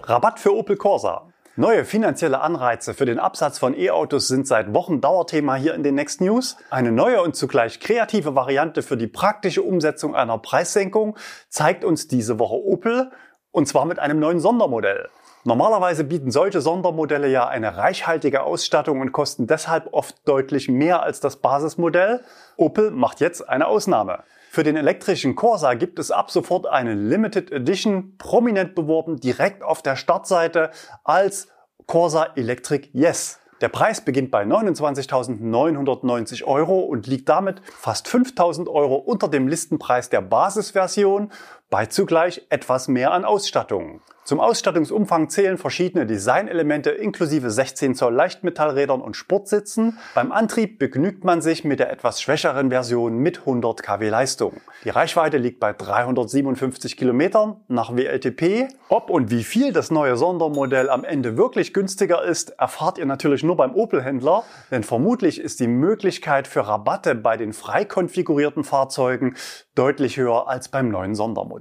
Rabatt 0.04 0.40
für 0.40 0.56
Opel 0.56 0.78
Corsa. 0.78 1.31
Neue 1.58 1.84
finanzielle 1.84 2.40
Anreize 2.40 2.94
für 2.94 3.06
den 3.06 3.20
Absatz 3.20 3.60
von 3.60 3.78
E-Autos 3.78 4.30
sind 4.30 4.48
seit 4.48 4.74
Wochen 4.74 5.02
Dauerthema 5.02 5.56
hier 5.56 5.76
in 5.76 5.84
den 5.84 5.96
Next 5.96 6.22
News. 6.22 6.56
Eine 6.70 6.94
neue 6.94 7.22
und 7.22 7.36
zugleich 7.36 7.82
kreative 7.82 8.36
Variante 8.36 8.82
für 8.82 8.96
die 8.96 9.08
praktische 9.08 9.62
Umsetzung 9.62 10.16
einer 10.16 10.38
Preissenkung 10.38 11.18
zeigt 11.50 11.84
uns 11.84 12.08
diese 12.08 12.40
Woche 12.40 12.56
Opel 12.56 13.12
und 13.52 13.68
zwar 13.68 13.86
mit 13.86 14.00
einem 14.00 14.18
neuen 14.20 14.40
Sondermodell. 14.40 15.10
Normalerweise 15.44 16.06
bieten 16.06 16.32
solche 16.32 16.62
Sondermodelle 16.62 17.28
ja 17.28 17.50
eine 17.50 17.76
reichhaltige 17.76 18.44
Ausstattung 18.44 19.02
und 19.02 19.12
kosten 19.12 19.46
deshalb 19.46 19.90
oft 19.92 20.26
deutlich 20.26 20.70
mehr 20.70 21.04
als 21.04 21.20
das 21.20 21.36
Basismodell. 21.36 22.24
Opel 22.56 22.92
macht 22.92 23.20
jetzt 23.20 23.50
eine 23.50 23.68
Ausnahme. 23.68 24.24
Für 24.54 24.64
den 24.64 24.76
elektrischen 24.76 25.36
Corsa 25.36 25.76
gibt 25.76 25.98
es 25.98 26.12
ab 26.12 26.30
sofort 26.30 26.68
eine 26.68 26.94
Limited 26.94 27.54
Edition, 27.54 28.18
prominent 28.18 28.76
beworben, 28.76 29.16
direkt 29.16 29.64
auf 29.64 29.82
der 29.82 29.96
Startseite 29.96 30.72
als 31.06 31.48
Corsa 31.86 32.28
Electric 32.36 32.90
Yes. 32.92 33.40
Der 33.62 33.70
Preis 33.70 34.02
beginnt 34.02 34.30
bei 34.30 34.44
29.990 34.44 36.44
Euro 36.44 36.82
und 36.82 37.08
liegt 37.08 37.30
damit 37.30 37.62
fast 37.64 38.10
5.000 38.10 38.68
Euro 38.68 38.96
unter 38.96 39.30
dem 39.30 39.48
Listenpreis 39.48 40.10
der 40.10 40.20
Basisversion 40.20 41.32
bei 41.72 41.86
zugleich 41.86 42.46
etwas 42.50 42.90
mehr 42.90 43.14
an 43.14 43.24
Ausstattung. 43.24 44.02
Zum 44.24 44.40
Ausstattungsumfang 44.40 45.30
zählen 45.30 45.58
verschiedene 45.58 46.06
Designelemente 46.06 46.92
inklusive 46.92 47.50
16 47.50 47.96
Zoll 47.96 48.14
Leichtmetallrädern 48.14 49.02
und 49.02 49.16
Sportsitzen. 49.16 49.98
Beim 50.14 50.32
Antrieb 50.32 50.78
begnügt 50.78 51.24
man 51.24 51.42
sich 51.42 51.64
mit 51.64 51.80
der 51.80 51.92
etwas 51.92 52.22
schwächeren 52.22 52.70
Version 52.70 53.18
mit 53.18 53.40
100 53.40 53.82
kW 53.82 54.10
Leistung. 54.10 54.62
Die 54.84 54.90
Reichweite 54.90 55.38
liegt 55.38 55.60
bei 55.60 55.74
357 55.74 56.98
Kilometern 56.98 57.62
nach 57.68 57.96
WLTP. 57.96 58.68
Ob 58.90 59.10
und 59.10 59.32
wie 59.32 59.44
viel 59.44 59.74
das 59.74 59.90
neue 59.90 60.18
Sondermodell 60.18 60.90
am 60.90 61.04
Ende 61.04 61.36
wirklich 61.36 61.74
günstiger 61.74 62.24
ist, 62.24 62.52
erfahrt 62.60 63.00
ihr 63.00 63.06
natürlich 63.08 63.44
nur 63.44 63.58
beim 63.58 63.74
Opel-Händler, 63.74 64.44
denn 64.70 64.84
vermutlich 64.84 65.40
ist 65.40 65.60
die 65.60 65.68
Möglichkeit 65.68 66.48
für 66.48 66.68
Rabatte 66.68 67.16
bei 67.16 67.38
den 67.38 67.54
frei 67.54 67.86
konfigurierten 67.86 68.64
Fahrzeugen 68.64 69.36
deutlich 69.74 70.18
höher 70.18 70.48
als 70.48 70.70
beim 70.70 70.90
neuen 70.90 71.16
Sondermodell. 71.16 71.61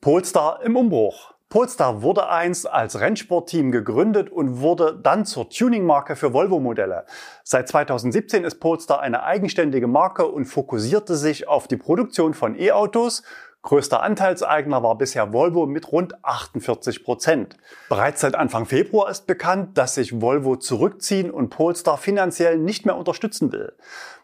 Polestar 0.00 0.62
im 0.62 0.76
Umbruch. 0.76 1.32
Polestar 1.48 2.02
wurde 2.02 2.28
einst 2.28 2.68
als 2.68 3.00
Rennsportteam 3.00 3.72
gegründet 3.72 4.30
und 4.30 4.60
wurde 4.60 4.98
dann 5.00 5.24
zur 5.24 5.48
Tuningmarke 5.48 6.16
für 6.16 6.32
Volvo-Modelle. 6.32 7.06
Seit 7.44 7.68
2017 7.68 8.44
ist 8.44 8.60
Polestar 8.60 9.00
eine 9.00 9.22
eigenständige 9.22 9.86
Marke 9.86 10.26
und 10.26 10.44
fokussierte 10.44 11.16
sich 11.16 11.48
auf 11.48 11.66
die 11.66 11.76
Produktion 11.76 12.34
von 12.34 12.58
E-Autos. 12.58 13.22
Größter 13.66 14.00
Anteilseigner 14.00 14.84
war 14.84 14.96
bisher 14.96 15.32
Volvo 15.32 15.66
mit 15.66 15.90
rund 15.90 16.24
48 16.24 17.02
Prozent. 17.02 17.56
Bereits 17.88 18.20
seit 18.20 18.36
Anfang 18.36 18.64
Februar 18.64 19.10
ist 19.10 19.26
bekannt, 19.26 19.76
dass 19.76 19.96
sich 19.96 20.20
Volvo 20.20 20.54
zurückziehen 20.54 21.32
und 21.32 21.48
Polestar 21.48 21.98
finanziell 21.98 22.58
nicht 22.58 22.86
mehr 22.86 22.96
unterstützen 22.96 23.50
will. 23.50 23.72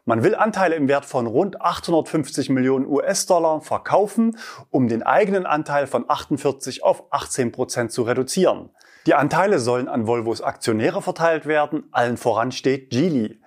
Man 0.05 0.23
will 0.23 0.37
Anteile 0.37 0.77
im 0.77 0.87
Wert 0.87 1.05
von 1.05 1.27
rund 1.27 1.61
850 1.61 2.51
Millionen 2.51 2.87
US-Dollar 2.87 3.63
verkaufen, 3.63 4.39
um 4.71 4.87
den 4.87 5.03
eigenen 5.03 5.45
Anteil 5.45 5.89
von 5.89 6.05
48 6.07 6.85
auf 6.85 7.03
18 7.11 7.51
Prozent 7.51 7.91
zu 7.91 8.03
reduzieren. 8.03 8.71
Die 9.07 9.15
Anteile 9.15 9.59
sollen 9.59 9.89
an 9.89 10.07
Volvos 10.07 10.41
Aktionäre 10.41 11.03
verteilt 11.03 11.47
werden, 11.47 11.89
allen 11.91 12.17
voran 12.17 12.53
steht 12.53 12.91
Geely. 12.91 13.41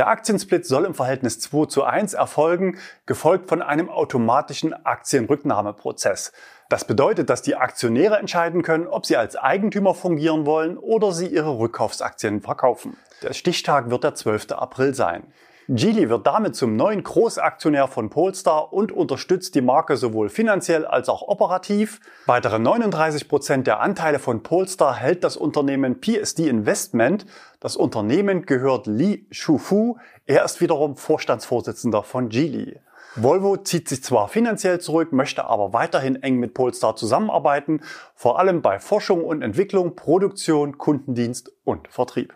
Der 0.00 0.08
Aktiensplit 0.08 0.64
soll 0.64 0.86
im 0.86 0.94
Verhältnis 0.94 1.40
2 1.40 1.66
zu 1.66 1.84
1 1.84 2.14
erfolgen, 2.14 2.78
gefolgt 3.04 3.50
von 3.50 3.60
einem 3.60 3.90
automatischen 3.90 4.72
Aktienrücknahmeprozess. 4.72 6.32
Das 6.70 6.86
bedeutet, 6.86 7.28
dass 7.28 7.42
die 7.42 7.54
Aktionäre 7.54 8.16
entscheiden 8.16 8.62
können, 8.62 8.86
ob 8.86 9.04
sie 9.04 9.18
als 9.18 9.36
Eigentümer 9.36 9.92
fungieren 9.92 10.46
wollen 10.46 10.78
oder 10.78 11.12
sie 11.12 11.26
ihre 11.26 11.58
Rückkaufsaktien 11.58 12.40
verkaufen. 12.40 12.96
Der 13.20 13.34
Stichtag 13.34 13.90
wird 13.90 14.02
der 14.04 14.14
12. 14.14 14.52
April 14.52 14.94
sein. 14.94 15.24
Geely 15.72 16.10
wird 16.10 16.26
damit 16.26 16.56
zum 16.56 16.74
neuen 16.74 17.04
Großaktionär 17.04 17.86
von 17.86 18.10
Polestar 18.10 18.72
und 18.72 18.90
unterstützt 18.90 19.54
die 19.54 19.60
Marke 19.60 19.96
sowohl 19.96 20.28
finanziell 20.28 20.84
als 20.84 21.08
auch 21.08 21.22
operativ. 21.22 22.00
Weitere 22.26 22.58
39 22.58 23.28
Prozent 23.28 23.68
der 23.68 23.78
Anteile 23.78 24.18
von 24.18 24.42
Polestar 24.42 24.96
hält 24.96 25.22
das 25.22 25.36
Unternehmen 25.36 26.00
PSD 26.00 26.48
Investment. 26.48 27.24
Das 27.60 27.76
Unternehmen 27.76 28.46
gehört 28.46 28.88
Li 28.88 29.28
Shufu. 29.30 29.96
Er 30.26 30.44
ist 30.44 30.60
wiederum 30.60 30.96
Vorstandsvorsitzender 30.96 32.02
von 32.02 32.30
Geely. 32.30 32.80
Volvo 33.14 33.56
zieht 33.56 33.88
sich 33.88 34.02
zwar 34.02 34.26
finanziell 34.26 34.80
zurück, 34.80 35.12
möchte 35.12 35.44
aber 35.44 35.72
weiterhin 35.72 36.20
eng 36.20 36.38
mit 36.40 36.52
Polestar 36.52 36.96
zusammenarbeiten, 36.96 37.82
vor 38.16 38.40
allem 38.40 38.60
bei 38.60 38.80
Forschung 38.80 39.24
und 39.24 39.42
Entwicklung, 39.42 39.94
Produktion, 39.94 40.78
Kundendienst 40.78 41.52
und 41.62 41.86
Vertrieb. 41.86 42.34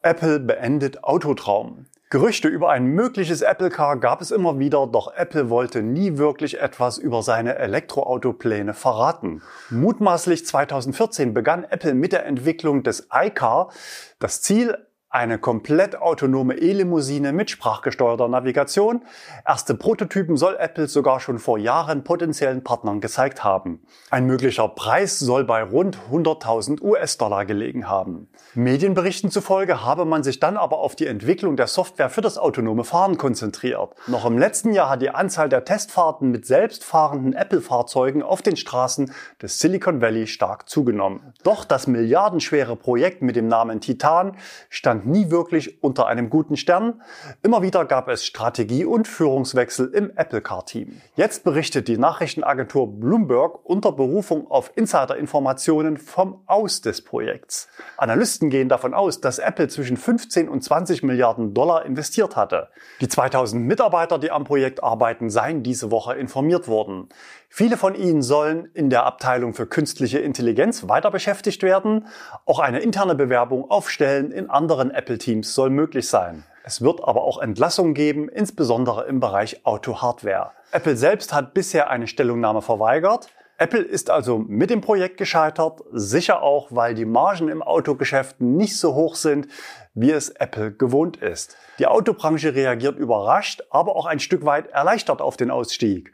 Apple 0.00 0.40
beendet 0.40 1.04
Autotraum. 1.04 1.84
Gerüchte 2.12 2.46
über 2.46 2.68
ein 2.68 2.88
mögliches 2.88 3.40
Apple 3.40 3.70
Car 3.70 3.96
gab 3.96 4.20
es 4.20 4.32
immer 4.32 4.58
wieder, 4.58 4.86
doch 4.86 5.14
Apple 5.16 5.48
wollte 5.48 5.80
nie 5.80 6.18
wirklich 6.18 6.60
etwas 6.60 6.98
über 6.98 7.22
seine 7.22 7.54
Elektroautopläne 7.54 8.74
verraten. 8.74 9.40
Mutmaßlich 9.70 10.44
2014 10.44 11.32
begann 11.32 11.64
Apple 11.64 11.94
mit 11.94 12.12
der 12.12 12.26
Entwicklung 12.26 12.82
des 12.82 13.08
iCar. 13.10 13.72
Das 14.18 14.42
Ziel, 14.42 14.76
eine 15.12 15.38
komplett 15.38 16.00
autonome 16.00 16.54
E-Limousine 16.54 17.34
mit 17.34 17.50
sprachgesteuerter 17.50 18.28
Navigation. 18.28 19.04
Erste 19.46 19.74
Prototypen 19.74 20.38
soll 20.38 20.56
Apple 20.58 20.88
sogar 20.88 21.20
schon 21.20 21.38
vor 21.38 21.58
Jahren 21.58 22.02
potenziellen 22.02 22.64
Partnern 22.64 23.02
gezeigt 23.02 23.44
haben. 23.44 23.82
Ein 24.10 24.26
möglicher 24.26 24.68
Preis 24.68 25.18
soll 25.18 25.44
bei 25.44 25.62
rund 25.62 25.98
100.000 26.10 26.80
US-Dollar 26.80 27.44
gelegen 27.44 27.90
haben. 27.90 28.28
Medienberichten 28.54 29.30
zufolge 29.30 29.84
habe 29.84 30.06
man 30.06 30.22
sich 30.22 30.40
dann 30.40 30.56
aber 30.56 30.78
auf 30.78 30.96
die 30.96 31.06
Entwicklung 31.06 31.56
der 31.56 31.66
Software 31.66 32.08
für 32.08 32.22
das 32.22 32.38
autonome 32.38 32.84
Fahren 32.84 33.18
konzentriert. 33.18 33.94
Noch 34.06 34.24
im 34.24 34.38
letzten 34.38 34.72
Jahr 34.72 34.88
hat 34.88 35.02
die 35.02 35.10
Anzahl 35.10 35.50
der 35.50 35.66
Testfahrten 35.66 36.30
mit 36.30 36.46
selbstfahrenden 36.46 37.34
Apple-Fahrzeugen 37.34 38.22
auf 38.22 38.40
den 38.40 38.56
Straßen 38.56 39.12
des 39.42 39.58
Silicon 39.58 40.00
Valley 40.00 40.26
stark 40.26 40.70
zugenommen. 40.70 41.34
Doch 41.42 41.66
das 41.66 41.86
milliardenschwere 41.86 42.76
Projekt 42.76 43.20
mit 43.20 43.36
dem 43.36 43.48
Namen 43.48 43.80
Titan 43.80 44.36
stand 44.70 45.01
stand 45.02 45.06
nie 45.06 45.30
wirklich 45.30 45.82
unter 45.82 46.06
einem 46.06 46.30
guten 46.30 46.56
Stern. 46.56 47.02
Immer 47.42 47.62
wieder 47.62 47.84
gab 47.84 48.08
es 48.08 48.24
Strategie- 48.24 48.84
und 48.84 49.08
Führungswechsel 49.08 49.92
im 49.92 50.12
Apple 50.16 50.40
Car-Team. 50.40 51.00
Jetzt 51.16 51.44
berichtet 51.44 51.88
die 51.88 51.98
Nachrichtenagentur 51.98 53.00
Bloomberg 53.00 53.64
unter 53.64 53.92
Berufung 53.92 54.48
auf 54.50 54.72
Insider-Informationen 54.76 55.96
vom 55.96 56.42
Aus 56.46 56.80
des 56.80 57.02
Projekts. 57.02 57.68
Analysten 57.96 58.50
gehen 58.50 58.68
davon 58.68 58.94
aus, 58.94 59.20
dass 59.20 59.38
Apple 59.38 59.68
zwischen 59.68 59.96
15 59.96 60.48
und 60.48 60.62
20 60.62 61.02
Milliarden 61.02 61.54
Dollar 61.54 61.84
investiert 61.84 62.36
hatte. 62.36 62.68
Die 63.00 63.08
2000 63.08 63.64
Mitarbeiter, 63.64 64.18
die 64.18 64.30
am 64.30 64.44
Projekt 64.44 64.82
arbeiten, 64.82 65.30
seien 65.30 65.62
diese 65.62 65.90
Woche 65.90 66.14
informiert 66.14 66.68
worden. 66.68 67.08
Viele 67.54 67.76
von 67.76 67.94
ihnen 67.94 68.22
sollen 68.22 68.70
in 68.72 68.88
der 68.88 69.04
Abteilung 69.04 69.52
für 69.52 69.66
künstliche 69.66 70.18
Intelligenz 70.18 70.88
weiter 70.88 71.10
beschäftigt 71.10 71.62
werden. 71.62 72.06
Auch 72.46 72.60
eine 72.60 72.78
interne 72.78 73.14
Bewerbung 73.14 73.70
auf 73.70 73.90
Stellen 73.90 74.32
in 74.32 74.48
anderen 74.48 74.90
Apple-Teams 74.90 75.52
soll 75.52 75.68
möglich 75.68 76.08
sein. 76.08 76.44
Es 76.64 76.80
wird 76.80 77.04
aber 77.04 77.24
auch 77.24 77.42
Entlassungen 77.42 77.92
geben, 77.92 78.30
insbesondere 78.30 79.04
im 79.04 79.20
Bereich 79.20 79.66
Auto-Hardware. 79.66 80.52
Apple 80.70 80.96
selbst 80.96 81.34
hat 81.34 81.52
bisher 81.52 81.90
eine 81.90 82.06
Stellungnahme 82.06 82.62
verweigert. 82.62 83.28
Apple 83.58 83.82
ist 83.82 84.08
also 84.08 84.38
mit 84.38 84.70
dem 84.70 84.80
Projekt 84.80 85.18
gescheitert, 85.18 85.82
sicher 85.92 86.42
auch, 86.42 86.68
weil 86.70 86.94
die 86.94 87.04
Margen 87.04 87.48
im 87.48 87.60
Autogeschäft 87.60 88.40
nicht 88.40 88.78
so 88.78 88.94
hoch 88.94 89.14
sind, 89.14 89.46
wie 89.92 90.10
es 90.10 90.30
Apple 90.30 90.72
gewohnt 90.72 91.18
ist. 91.18 91.54
Die 91.78 91.86
Autobranche 91.86 92.54
reagiert 92.54 92.98
überrascht, 92.98 93.62
aber 93.68 93.94
auch 93.94 94.06
ein 94.06 94.20
Stück 94.20 94.46
weit 94.46 94.68
erleichtert 94.68 95.20
auf 95.20 95.36
den 95.36 95.50
Ausstieg. 95.50 96.12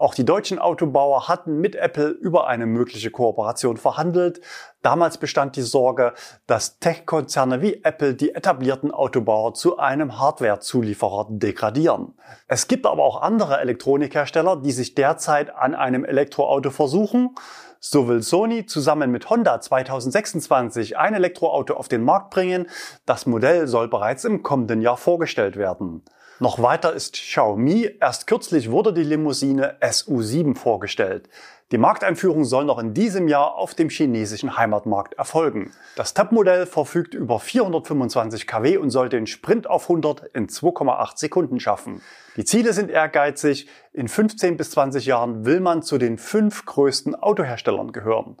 Auch 0.00 0.14
die 0.14 0.24
deutschen 0.24 0.58
Autobauer 0.58 1.28
hatten 1.28 1.60
mit 1.60 1.76
Apple 1.76 2.08
über 2.08 2.46
eine 2.46 2.64
mögliche 2.64 3.10
Kooperation 3.10 3.76
verhandelt. 3.76 4.40
Damals 4.80 5.18
bestand 5.18 5.56
die 5.56 5.62
Sorge, 5.62 6.14
dass 6.46 6.78
Tech-Konzerne 6.78 7.60
wie 7.60 7.84
Apple 7.84 8.14
die 8.14 8.34
etablierten 8.34 8.92
Autobauer 8.92 9.52
zu 9.52 9.76
einem 9.76 10.18
Hardware-Zulieferer 10.18 11.26
degradieren. 11.28 12.14
Es 12.48 12.66
gibt 12.66 12.86
aber 12.86 13.02
auch 13.02 13.20
andere 13.20 13.60
Elektronikhersteller, 13.60 14.56
die 14.56 14.72
sich 14.72 14.94
derzeit 14.94 15.54
an 15.54 15.74
einem 15.74 16.06
Elektroauto 16.06 16.70
versuchen. 16.70 17.34
So 17.78 18.08
will 18.08 18.22
Sony 18.22 18.64
zusammen 18.64 19.10
mit 19.10 19.28
Honda 19.28 19.60
2026 19.60 20.96
ein 20.96 21.12
Elektroauto 21.12 21.74
auf 21.74 21.88
den 21.88 22.04
Markt 22.04 22.30
bringen. 22.30 22.68
Das 23.04 23.26
Modell 23.26 23.66
soll 23.66 23.88
bereits 23.88 24.24
im 24.24 24.42
kommenden 24.42 24.80
Jahr 24.80 24.96
vorgestellt 24.96 25.56
werden. 25.56 26.02
Noch 26.42 26.62
weiter 26.62 26.94
ist 26.94 27.12
Xiaomi. 27.16 27.98
Erst 28.00 28.26
kürzlich 28.26 28.70
wurde 28.70 28.94
die 28.94 29.02
Limousine 29.02 29.76
SU7 29.82 30.56
vorgestellt. 30.56 31.28
Die 31.70 31.76
Markteinführung 31.76 32.46
soll 32.46 32.64
noch 32.64 32.78
in 32.78 32.94
diesem 32.94 33.28
Jahr 33.28 33.56
auf 33.56 33.74
dem 33.74 33.90
chinesischen 33.90 34.56
Heimatmarkt 34.56 35.12
erfolgen. 35.12 35.70
Das 35.96 36.14
Top-Modell 36.14 36.64
verfügt 36.64 37.12
über 37.12 37.40
425 37.40 38.46
kW 38.46 38.78
und 38.78 38.88
soll 38.88 39.10
den 39.10 39.26
Sprint 39.26 39.68
auf 39.68 39.82
100 39.82 40.30
in 40.32 40.46
2,8 40.48 41.18
Sekunden 41.18 41.60
schaffen. 41.60 42.00
Die 42.38 42.46
Ziele 42.46 42.72
sind 42.72 42.90
ehrgeizig. 42.90 43.68
In 43.92 44.08
15 44.08 44.56
bis 44.56 44.70
20 44.70 45.04
Jahren 45.04 45.44
will 45.44 45.60
man 45.60 45.82
zu 45.82 45.98
den 45.98 46.16
fünf 46.16 46.64
größten 46.64 47.16
Autoherstellern 47.16 47.92
gehören. 47.92 48.38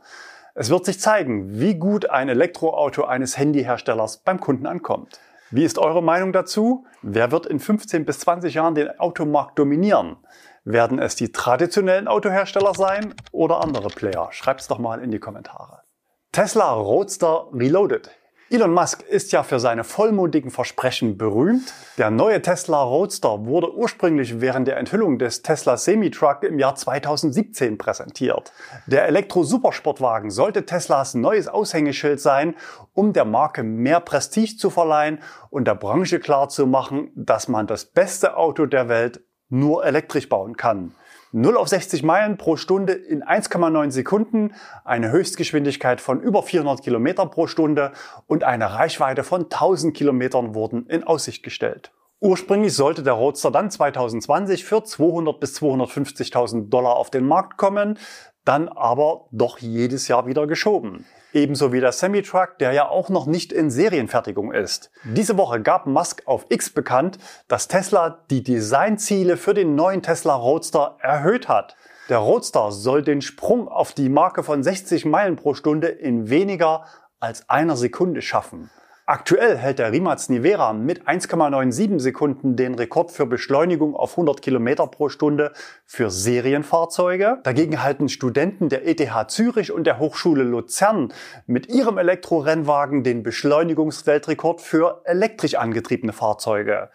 Es 0.54 0.70
wird 0.70 0.86
sich 0.86 1.00
zeigen, 1.00 1.60
wie 1.60 1.74
gut 1.74 2.08
ein 2.08 2.30
Elektroauto 2.30 3.04
eines 3.04 3.36
Handyherstellers 3.36 4.22
beim 4.24 4.40
Kunden 4.40 4.64
ankommt. 4.64 5.20
Wie 5.52 5.64
ist 5.64 5.78
eure 5.78 6.00
Meinung 6.00 6.32
dazu? 6.32 6.86
Wer 7.02 7.32
wird 7.32 7.46
in 7.46 7.58
15 7.58 8.04
bis 8.04 8.20
20 8.20 8.54
Jahren 8.54 8.76
den 8.76 8.88
Automarkt 9.00 9.58
dominieren? 9.58 10.18
Werden 10.62 11.00
es 11.00 11.16
die 11.16 11.32
traditionellen 11.32 12.06
Autohersteller 12.06 12.72
sein 12.72 13.14
oder 13.32 13.60
andere 13.60 13.88
Player? 13.88 14.28
Schreibt 14.30 14.60
es 14.60 14.68
doch 14.68 14.78
mal 14.78 15.02
in 15.02 15.10
die 15.10 15.18
Kommentare. 15.18 15.82
Tesla 16.30 16.72
Roadster 16.72 17.48
Reloaded. 17.52 18.10
Elon 18.52 18.74
Musk 18.74 19.02
ist 19.02 19.30
ja 19.30 19.44
für 19.44 19.60
seine 19.60 19.84
vollmundigen 19.84 20.50
Versprechen 20.50 21.16
berühmt. 21.16 21.72
Der 21.98 22.10
neue 22.10 22.42
Tesla 22.42 22.82
Roadster 22.82 23.46
wurde 23.46 23.72
ursprünglich 23.72 24.40
während 24.40 24.66
der 24.66 24.76
Enthüllung 24.76 25.20
des 25.20 25.42
Tesla 25.42 25.76
Semi-Truck 25.76 26.42
im 26.42 26.58
Jahr 26.58 26.74
2017 26.74 27.78
präsentiert. 27.78 28.52
Der 28.86 29.06
Elektro-Supersportwagen 29.06 30.32
sollte 30.32 30.66
Teslas 30.66 31.14
neues 31.14 31.46
Aushängeschild 31.46 32.18
sein, 32.18 32.56
um 32.92 33.12
der 33.12 33.24
Marke 33.24 33.62
mehr 33.62 34.00
Prestige 34.00 34.56
zu 34.56 34.68
verleihen 34.68 35.20
und 35.50 35.68
der 35.68 35.76
Branche 35.76 36.18
klarzumachen, 36.18 37.12
dass 37.14 37.46
man 37.46 37.68
das 37.68 37.84
beste 37.84 38.36
Auto 38.36 38.66
der 38.66 38.88
Welt 38.88 39.22
nur 39.48 39.84
elektrisch 39.84 40.28
bauen 40.28 40.56
kann. 40.56 40.96
0 41.32 41.56
auf 41.56 41.68
60 41.68 42.02
Meilen 42.02 42.36
pro 42.36 42.56
Stunde 42.56 42.92
in 42.92 43.22
1,9 43.22 43.90
Sekunden, 43.90 44.54
eine 44.84 45.12
Höchstgeschwindigkeit 45.12 46.00
von 46.00 46.20
über 46.20 46.42
400 46.42 46.82
Kilometer 46.82 47.26
pro 47.26 47.46
Stunde 47.46 47.92
und 48.26 48.42
eine 48.42 48.74
Reichweite 48.74 49.22
von 49.22 49.44
1000 49.44 49.96
Kilometern 49.96 50.54
wurden 50.54 50.86
in 50.86 51.04
Aussicht 51.04 51.42
gestellt. 51.42 51.92
Ursprünglich 52.18 52.74
sollte 52.74 53.02
der 53.02 53.14
Roadster 53.14 53.50
dann 53.50 53.70
2020 53.70 54.64
für 54.64 54.84
200 54.84 55.40
bis 55.40 55.56
250.000 55.56 56.68
Dollar 56.68 56.96
auf 56.96 57.10
den 57.10 57.24
Markt 57.24 57.56
kommen, 57.56 57.98
dann 58.50 58.68
aber 58.68 59.26
doch 59.30 59.58
jedes 59.58 60.08
Jahr 60.08 60.26
wieder 60.26 60.48
geschoben. 60.48 61.06
Ebenso 61.32 61.72
wie 61.72 61.78
der 61.78 61.92
Semi-Truck, 61.92 62.58
der 62.58 62.72
ja 62.72 62.88
auch 62.88 63.08
noch 63.08 63.26
nicht 63.26 63.52
in 63.52 63.70
Serienfertigung 63.70 64.52
ist. 64.52 64.90
Diese 65.04 65.38
Woche 65.38 65.62
gab 65.62 65.86
Musk 65.86 66.22
auf 66.26 66.46
X 66.48 66.70
bekannt, 66.70 67.18
dass 67.46 67.68
Tesla 67.68 68.24
die 68.28 68.42
Designziele 68.42 69.36
für 69.36 69.54
den 69.54 69.76
neuen 69.76 70.02
Tesla 70.02 70.34
Roadster 70.34 70.96
erhöht 71.00 71.48
hat. 71.48 71.76
Der 72.08 72.18
Roadster 72.18 72.72
soll 72.72 73.04
den 73.04 73.22
Sprung 73.22 73.68
auf 73.68 73.92
die 73.92 74.08
Marke 74.08 74.42
von 74.42 74.64
60 74.64 75.04
Meilen 75.04 75.36
pro 75.36 75.54
Stunde 75.54 75.86
in 75.86 76.28
weniger 76.28 76.86
als 77.20 77.48
einer 77.48 77.76
Sekunde 77.76 78.20
schaffen. 78.20 78.68
Aktuell 79.10 79.56
hält 79.56 79.80
der 79.80 79.90
Rimac 79.90 80.28
Nivera 80.28 80.72
mit 80.72 81.08
1,97 81.08 81.98
Sekunden 81.98 82.54
den 82.54 82.76
Rekord 82.76 83.10
für 83.10 83.26
Beschleunigung 83.26 83.96
auf 83.96 84.12
100 84.12 84.40
Kilometer 84.40 84.86
pro 84.86 85.08
Stunde 85.08 85.52
für 85.84 86.12
Serienfahrzeuge. 86.12 87.40
Dagegen 87.42 87.82
halten 87.82 88.08
Studenten 88.08 88.68
der 88.68 88.86
ETH 88.86 89.28
Zürich 89.28 89.72
und 89.72 89.82
der 89.82 89.98
Hochschule 89.98 90.44
Luzern 90.44 91.12
mit 91.48 91.68
ihrem 91.68 91.98
Elektrorennwagen 91.98 93.02
den 93.02 93.24
Beschleunigungsweltrekord 93.24 94.60
für 94.60 95.02
elektrisch 95.04 95.56
angetriebene 95.56 96.12
Fahrzeuge. 96.12 96.90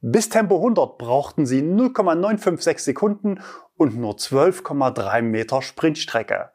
Bis 0.00 0.28
Tempo 0.28 0.56
100 0.56 0.98
brauchten 0.98 1.46
sie 1.46 1.62
0,956 1.62 2.82
Sekunden 2.82 3.42
und 3.76 3.96
nur 3.96 4.14
12,3 4.14 5.22
Meter 5.22 5.62
Sprintstrecke. 5.62 6.50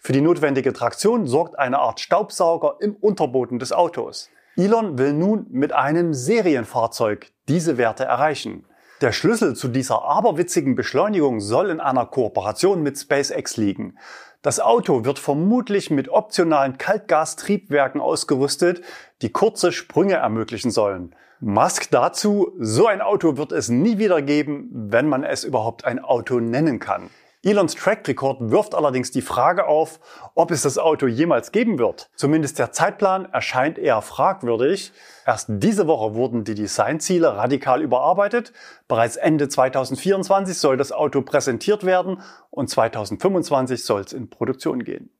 Für 0.00 0.14
die 0.14 0.22
notwendige 0.22 0.72
Traktion 0.72 1.26
sorgt 1.26 1.58
eine 1.58 1.80
Art 1.80 2.00
Staubsauger 2.00 2.76
im 2.80 2.96
Unterboden 2.96 3.58
des 3.58 3.72
Autos. 3.72 4.30
Elon 4.56 4.98
will 4.98 5.12
nun 5.12 5.46
mit 5.50 5.72
einem 5.72 6.14
Serienfahrzeug 6.14 7.32
diese 7.48 7.76
Werte 7.76 8.04
erreichen. 8.04 8.64
Der 9.00 9.10
Schlüssel 9.10 9.56
zu 9.56 9.66
dieser 9.66 10.04
aberwitzigen 10.04 10.76
Beschleunigung 10.76 11.40
soll 11.40 11.70
in 11.70 11.80
einer 11.80 12.06
Kooperation 12.06 12.82
mit 12.82 12.96
SpaceX 12.96 13.56
liegen. 13.56 13.98
Das 14.42 14.60
Auto 14.60 15.04
wird 15.04 15.18
vermutlich 15.18 15.90
mit 15.90 16.08
optionalen 16.08 16.78
Kaltgastriebwerken 16.78 18.00
ausgerüstet, 18.00 18.82
die 19.22 19.32
kurze 19.32 19.72
Sprünge 19.72 20.14
ermöglichen 20.14 20.70
sollen. 20.70 21.16
Musk 21.40 21.90
dazu, 21.90 22.52
so 22.60 22.86
ein 22.86 23.00
Auto 23.00 23.36
wird 23.36 23.50
es 23.50 23.68
nie 23.68 23.98
wieder 23.98 24.22
geben, 24.22 24.70
wenn 24.72 25.08
man 25.08 25.24
es 25.24 25.42
überhaupt 25.42 25.84
ein 25.84 25.98
Auto 25.98 26.38
nennen 26.38 26.78
kann. 26.78 27.10
Elons 27.44 27.74
Track 27.74 28.08
Record 28.08 28.38
wirft 28.50 28.74
allerdings 28.74 29.10
die 29.10 29.20
Frage 29.20 29.66
auf, 29.66 30.00
ob 30.34 30.50
es 30.50 30.62
das 30.62 30.78
Auto 30.78 31.06
jemals 31.06 31.52
geben 31.52 31.78
wird. 31.78 32.08
Zumindest 32.16 32.58
der 32.58 32.72
Zeitplan 32.72 33.26
erscheint 33.26 33.78
eher 33.78 34.00
fragwürdig. 34.00 34.92
Erst 35.26 35.48
diese 35.50 35.86
Woche 35.86 36.14
wurden 36.14 36.44
die 36.44 36.54
Designziele 36.54 37.36
radikal 37.36 37.82
überarbeitet. 37.82 38.54
Bereits 38.88 39.16
Ende 39.16 39.48
2024 39.48 40.56
soll 40.56 40.78
das 40.78 40.90
Auto 40.90 41.20
präsentiert 41.20 41.84
werden 41.84 42.22
und 42.48 42.70
2025 42.70 43.84
soll 43.84 44.00
es 44.00 44.14
in 44.14 44.30
Produktion 44.30 44.82
gehen. 44.82 45.10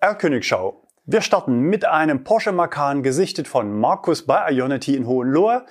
Erlkönigschau. 0.00 0.82
Wir 1.04 1.20
starten 1.20 1.60
mit 1.60 1.84
einem 1.84 2.24
Porsche 2.24 2.50
Macan 2.50 3.04
gesichtet 3.04 3.46
von 3.46 3.78
Markus 3.78 4.26
bei 4.26 4.50
Ionity 4.50 4.96
in 4.96 5.06
Hohenlohe. 5.06 5.64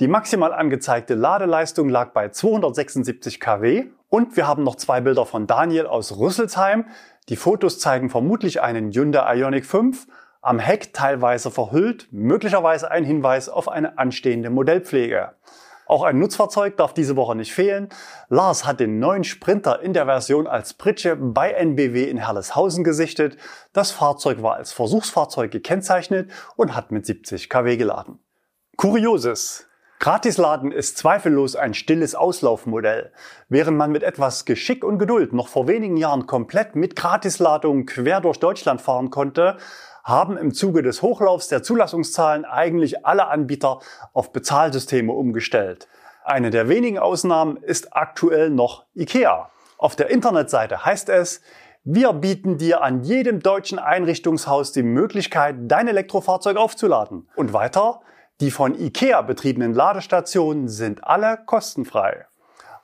Die 0.00 0.08
maximal 0.08 0.52
angezeigte 0.52 1.14
Ladeleistung 1.14 1.88
lag 1.88 2.12
bei 2.12 2.30
276 2.30 3.38
kW 3.38 3.84
und 4.14 4.36
wir 4.36 4.46
haben 4.46 4.62
noch 4.62 4.76
zwei 4.76 5.00
Bilder 5.00 5.26
von 5.26 5.48
Daniel 5.48 5.88
aus 5.88 6.16
Rüsselsheim. 6.16 6.86
Die 7.28 7.34
Fotos 7.34 7.80
zeigen 7.80 8.10
vermutlich 8.10 8.62
einen 8.62 8.92
Hyundai 8.92 9.38
Ioniq 9.38 9.66
5, 9.66 10.06
am 10.40 10.60
Heck 10.60 10.94
teilweise 10.94 11.50
verhüllt, 11.50 12.06
möglicherweise 12.12 12.92
ein 12.92 13.02
Hinweis 13.02 13.48
auf 13.48 13.68
eine 13.68 13.98
anstehende 13.98 14.50
Modellpflege. 14.50 15.32
Auch 15.86 16.04
ein 16.04 16.20
Nutzfahrzeug 16.20 16.76
darf 16.76 16.94
diese 16.94 17.16
Woche 17.16 17.34
nicht 17.34 17.52
fehlen. 17.52 17.88
Lars 18.28 18.64
hat 18.64 18.78
den 18.78 19.00
neuen 19.00 19.24
Sprinter 19.24 19.80
in 19.80 19.94
der 19.94 20.04
Version 20.04 20.46
als 20.46 20.74
Pritsche 20.74 21.16
bei 21.16 21.50
NBW 21.50 22.04
in 22.04 22.18
Herleshausen 22.18 22.84
gesichtet. 22.84 23.36
Das 23.72 23.90
Fahrzeug 23.90 24.42
war 24.42 24.54
als 24.54 24.72
Versuchsfahrzeug 24.72 25.50
gekennzeichnet 25.50 26.30
und 26.54 26.76
hat 26.76 26.92
mit 26.92 27.04
70 27.04 27.50
kW 27.50 27.76
geladen. 27.76 28.20
Kurioses. 28.76 29.66
Gratisladen 30.04 30.70
ist 30.70 30.98
zweifellos 30.98 31.56
ein 31.56 31.72
stilles 31.72 32.14
Auslaufmodell. 32.14 33.10
Während 33.48 33.78
man 33.78 33.90
mit 33.90 34.02
etwas 34.02 34.44
Geschick 34.44 34.84
und 34.84 34.98
Geduld 34.98 35.32
noch 35.32 35.48
vor 35.48 35.66
wenigen 35.66 35.96
Jahren 35.96 36.26
komplett 36.26 36.76
mit 36.76 36.94
Gratisladungen 36.94 37.86
quer 37.86 38.20
durch 38.20 38.38
Deutschland 38.38 38.82
fahren 38.82 39.08
konnte, 39.08 39.56
haben 40.02 40.36
im 40.36 40.52
Zuge 40.52 40.82
des 40.82 41.00
Hochlaufs 41.00 41.48
der 41.48 41.62
Zulassungszahlen 41.62 42.44
eigentlich 42.44 43.06
alle 43.06 43.28
Anbieter 43.28 43.80
auf 44.12 44.30
Bezahlsysteme 44.30 45.10
umgestellt. 45.10 45.88
Eine 46.22 46.50
der 46.50 46.68
wenigen 46.68 46.98
Ausnahmen 46.98 47.56
ist 47.56 47.96
aktuell 47.96 48.50
noch 48.50 48.84
IKEA. 48.94 49.48
Auf 49.78 49.96
der 49.96 50.10
Internetseite 50.10 50.84
heißt 50.84 51.08
es, 51.08 51.40
wir 51.82 52.12
bieten 52.12 52.58
dir 52.58 52.82
an 52.82 53.04
jedem 53.04 53.40
deutschen 53.40 53.78
Einrichtungshaus 53.78 54.70
die 54.72 54.82
Möglichkeit, 54.82 55.56
dein 55.60 55.88
Elektrofahrzeug 55.88 56.58
aufzuladen. 56.58 57.26
Und 57.36 57.54
weiter, 57.54 58.02
die 58.40 58.50
von 58.50 58.74
IKEA 58.74 59.22
betriebenen 59.22 59.74
Ladestationen 59.74 60.68
sind 60.68 61.04
alle 61.04 61.38
kostenfrei. 61.46 62.26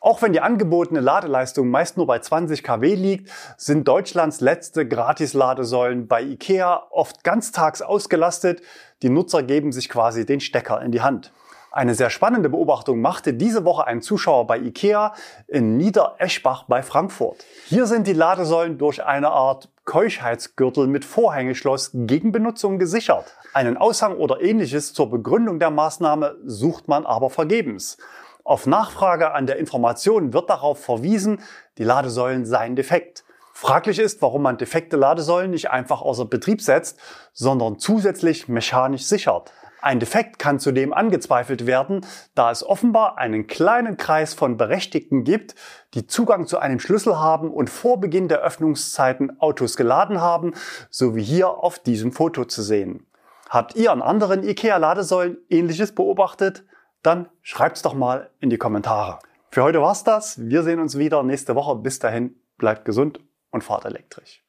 Auch 0.00 0.22
wenn 0.22 0.32
die 0.32 0.40
angebotene 0.40 1.00
Ladeleistung 1.00 1.68
meist 1.68 1.96
nur 1.98 2.06
bei 2.06 2.20
20 2.20 2.62
kW 2.62 2.94
liegt, 2.94 3.30
sind 3.58 3.86
Deutschlands 3.86 4.40
letzte 4.40 4.88
Gratis-Ladesäulen 4.88 6.08
bei 6.08 6.22
IKEA 6.22 6.86
oft 6.90 7.22
ganztags 7.22 7.82
ausgelastet. 7.82 8.62
Die 9.02 9.10
Nutzer 9.10 9.42
geben 9.42 9.72
sich 9.72 9.90
quasi 9.90 10.24
den 10.24 10.40
Stecker 10.40 10.80
in 10.80 10.92
die 10.92 11.02
Hand. 11.02 11.32
Eine 11.72 11.94
sehr 11.94 12.10
spannende 12.10 12.48
Beobachtung 12.48 13.00
machte 13.00 13.34
diese 13.34 13.64
Woche 13.64 13.86
ein 13.86 14.02
Zuschauer 14.02 14.46
bei 14.46 14.58
IKEA 14.58 15.14
in 15.46 15.76
Niedereschbach 15.76 16.64
bei 16.64 16.82
Frankfurt. 16.82 17.44
Hier 17.66 17.86
sind 17.86 18.06
die 18.06 18.12
Ladesäulen 18.12 18.78
durch 18.78 19.04
eine 19.04 19.30
Art 19.30 19.68
Keuschheitsgürtel 19.90 20.86
mit 20.86 21.04
Vorhängeschloss 21.04 21.90
gegen 21.92 22.30
Benutzung 22.30 22.78
gesichert. 22.78 23.36
Einen 23.54 23.76
Aushang 23.76 24.18
oder 24.18 24.40
ähnliches 24.40 24.94
zur 24.94 25.10
Begründung 25.10 25.58
der 25.58 25.70
Maßnahme 25.70 26.36
sucht 26.44 26.86
man 26.86 27.04
aber 27.04 27.28
vergebens. 27.28 27.98
Auf 28.44 28.68
Nachfrage 28.68 29.32
an 29.32 29.48
der 29.48 29.56
Information 29.56 30.32
wird 30.32 30.48
darauf 30.48 30.78
verwiesen, 30.78 31.40
die 31.76 31.82
Ladesäulen 31.82 32.46
seien 32.46 32.76
defekt. 32.76 33.24
Fraglich 33.52 33.98
ist, 33.98 34.22
warum 34.22 34.42
man 34.42 34.58
defekte 34.58 34.96
Ladesäulen 34.96 35.50
nicht 35.50 35.72
einfach 35.72 36.02
außer 36.02 36.24
Betrieb 36.24 36.62
setzt, 36.62 36.96
sondern 37.32 37.80
zusätzlich 37.80 38.46
mechanisch 38.46 39.06
sichert. 39.06 39.52
Ein 39.82 40.00
Defekt 40.00 40.38
kann 40.38 40.58
zudem 40.58 40.92
angezweifelt 40.92 41.66
werden, 41.66 42.04
da 42.34 42.50
es 42.50 42.64
offenbar 42.66 43.18
einen 43.18 43.46
kleinen 43.46 43.96
Kreis 43.96 44.34
von 44.34 44.56
Berechtigten 44.56 45.24
gibt, 45.24 45.54
die 45.94 46.06
Zugang 46.06 46.46
zu 46.46 46.58
einem 46.58 46.80
Schlüssel 46.80 47.18
haben 47.18 47.50
und 47.50 47.70
vor 47.70 47.98
Beginn 47.98 48.28
der 48.28 48.40
Öffnungszeiten 48.40 49.40
Autos 49.40 49.76
geladen 49.76 50.20
haben, 50.20 50.52
so 50.90 51.16
wie 51.16 51.22
hier 51.22 51.48
auf 51.48 51.78
diesem 51.78 52.12
Foto 52.12 52.44
zu 52.44 52.62
sehen. 52.62 53.06
Habt 53.48 53.74
ihr 53.74 53.90
an 53.90 54.02
anderen 54.02 54.42
IKEA-Ladesäulen 54.42 55.38
ähnliches 55.48 55.92
beobachtet? 55.92 56.64
Dann 57.02 57.28
schreibt's 57.42 57.82
doch 57.82 57.94
mal 57.94 58.30
in 58.38 58.50
die 58.50 58.58
Kommentare. 58.58 59.18
Für 59.50 59.64
heute 59.64 59.80
war's 59.80 60.04
das. 60.04 60.38
Wir 60.38 60.62
sehen 60.62 60.78
uns 60.78 60.98
wieder 60.98 61.22
nächste 61.22 61.56
Woche. 61.56 61.74
Bis 61.76 61.98
dahin, 61.98 62.36
bleibt 62.58 62.84
gesund 62.84 63.18
und 63.50 63.64
fahrt 63.64 63.86
elektrisch. 63.86 64.44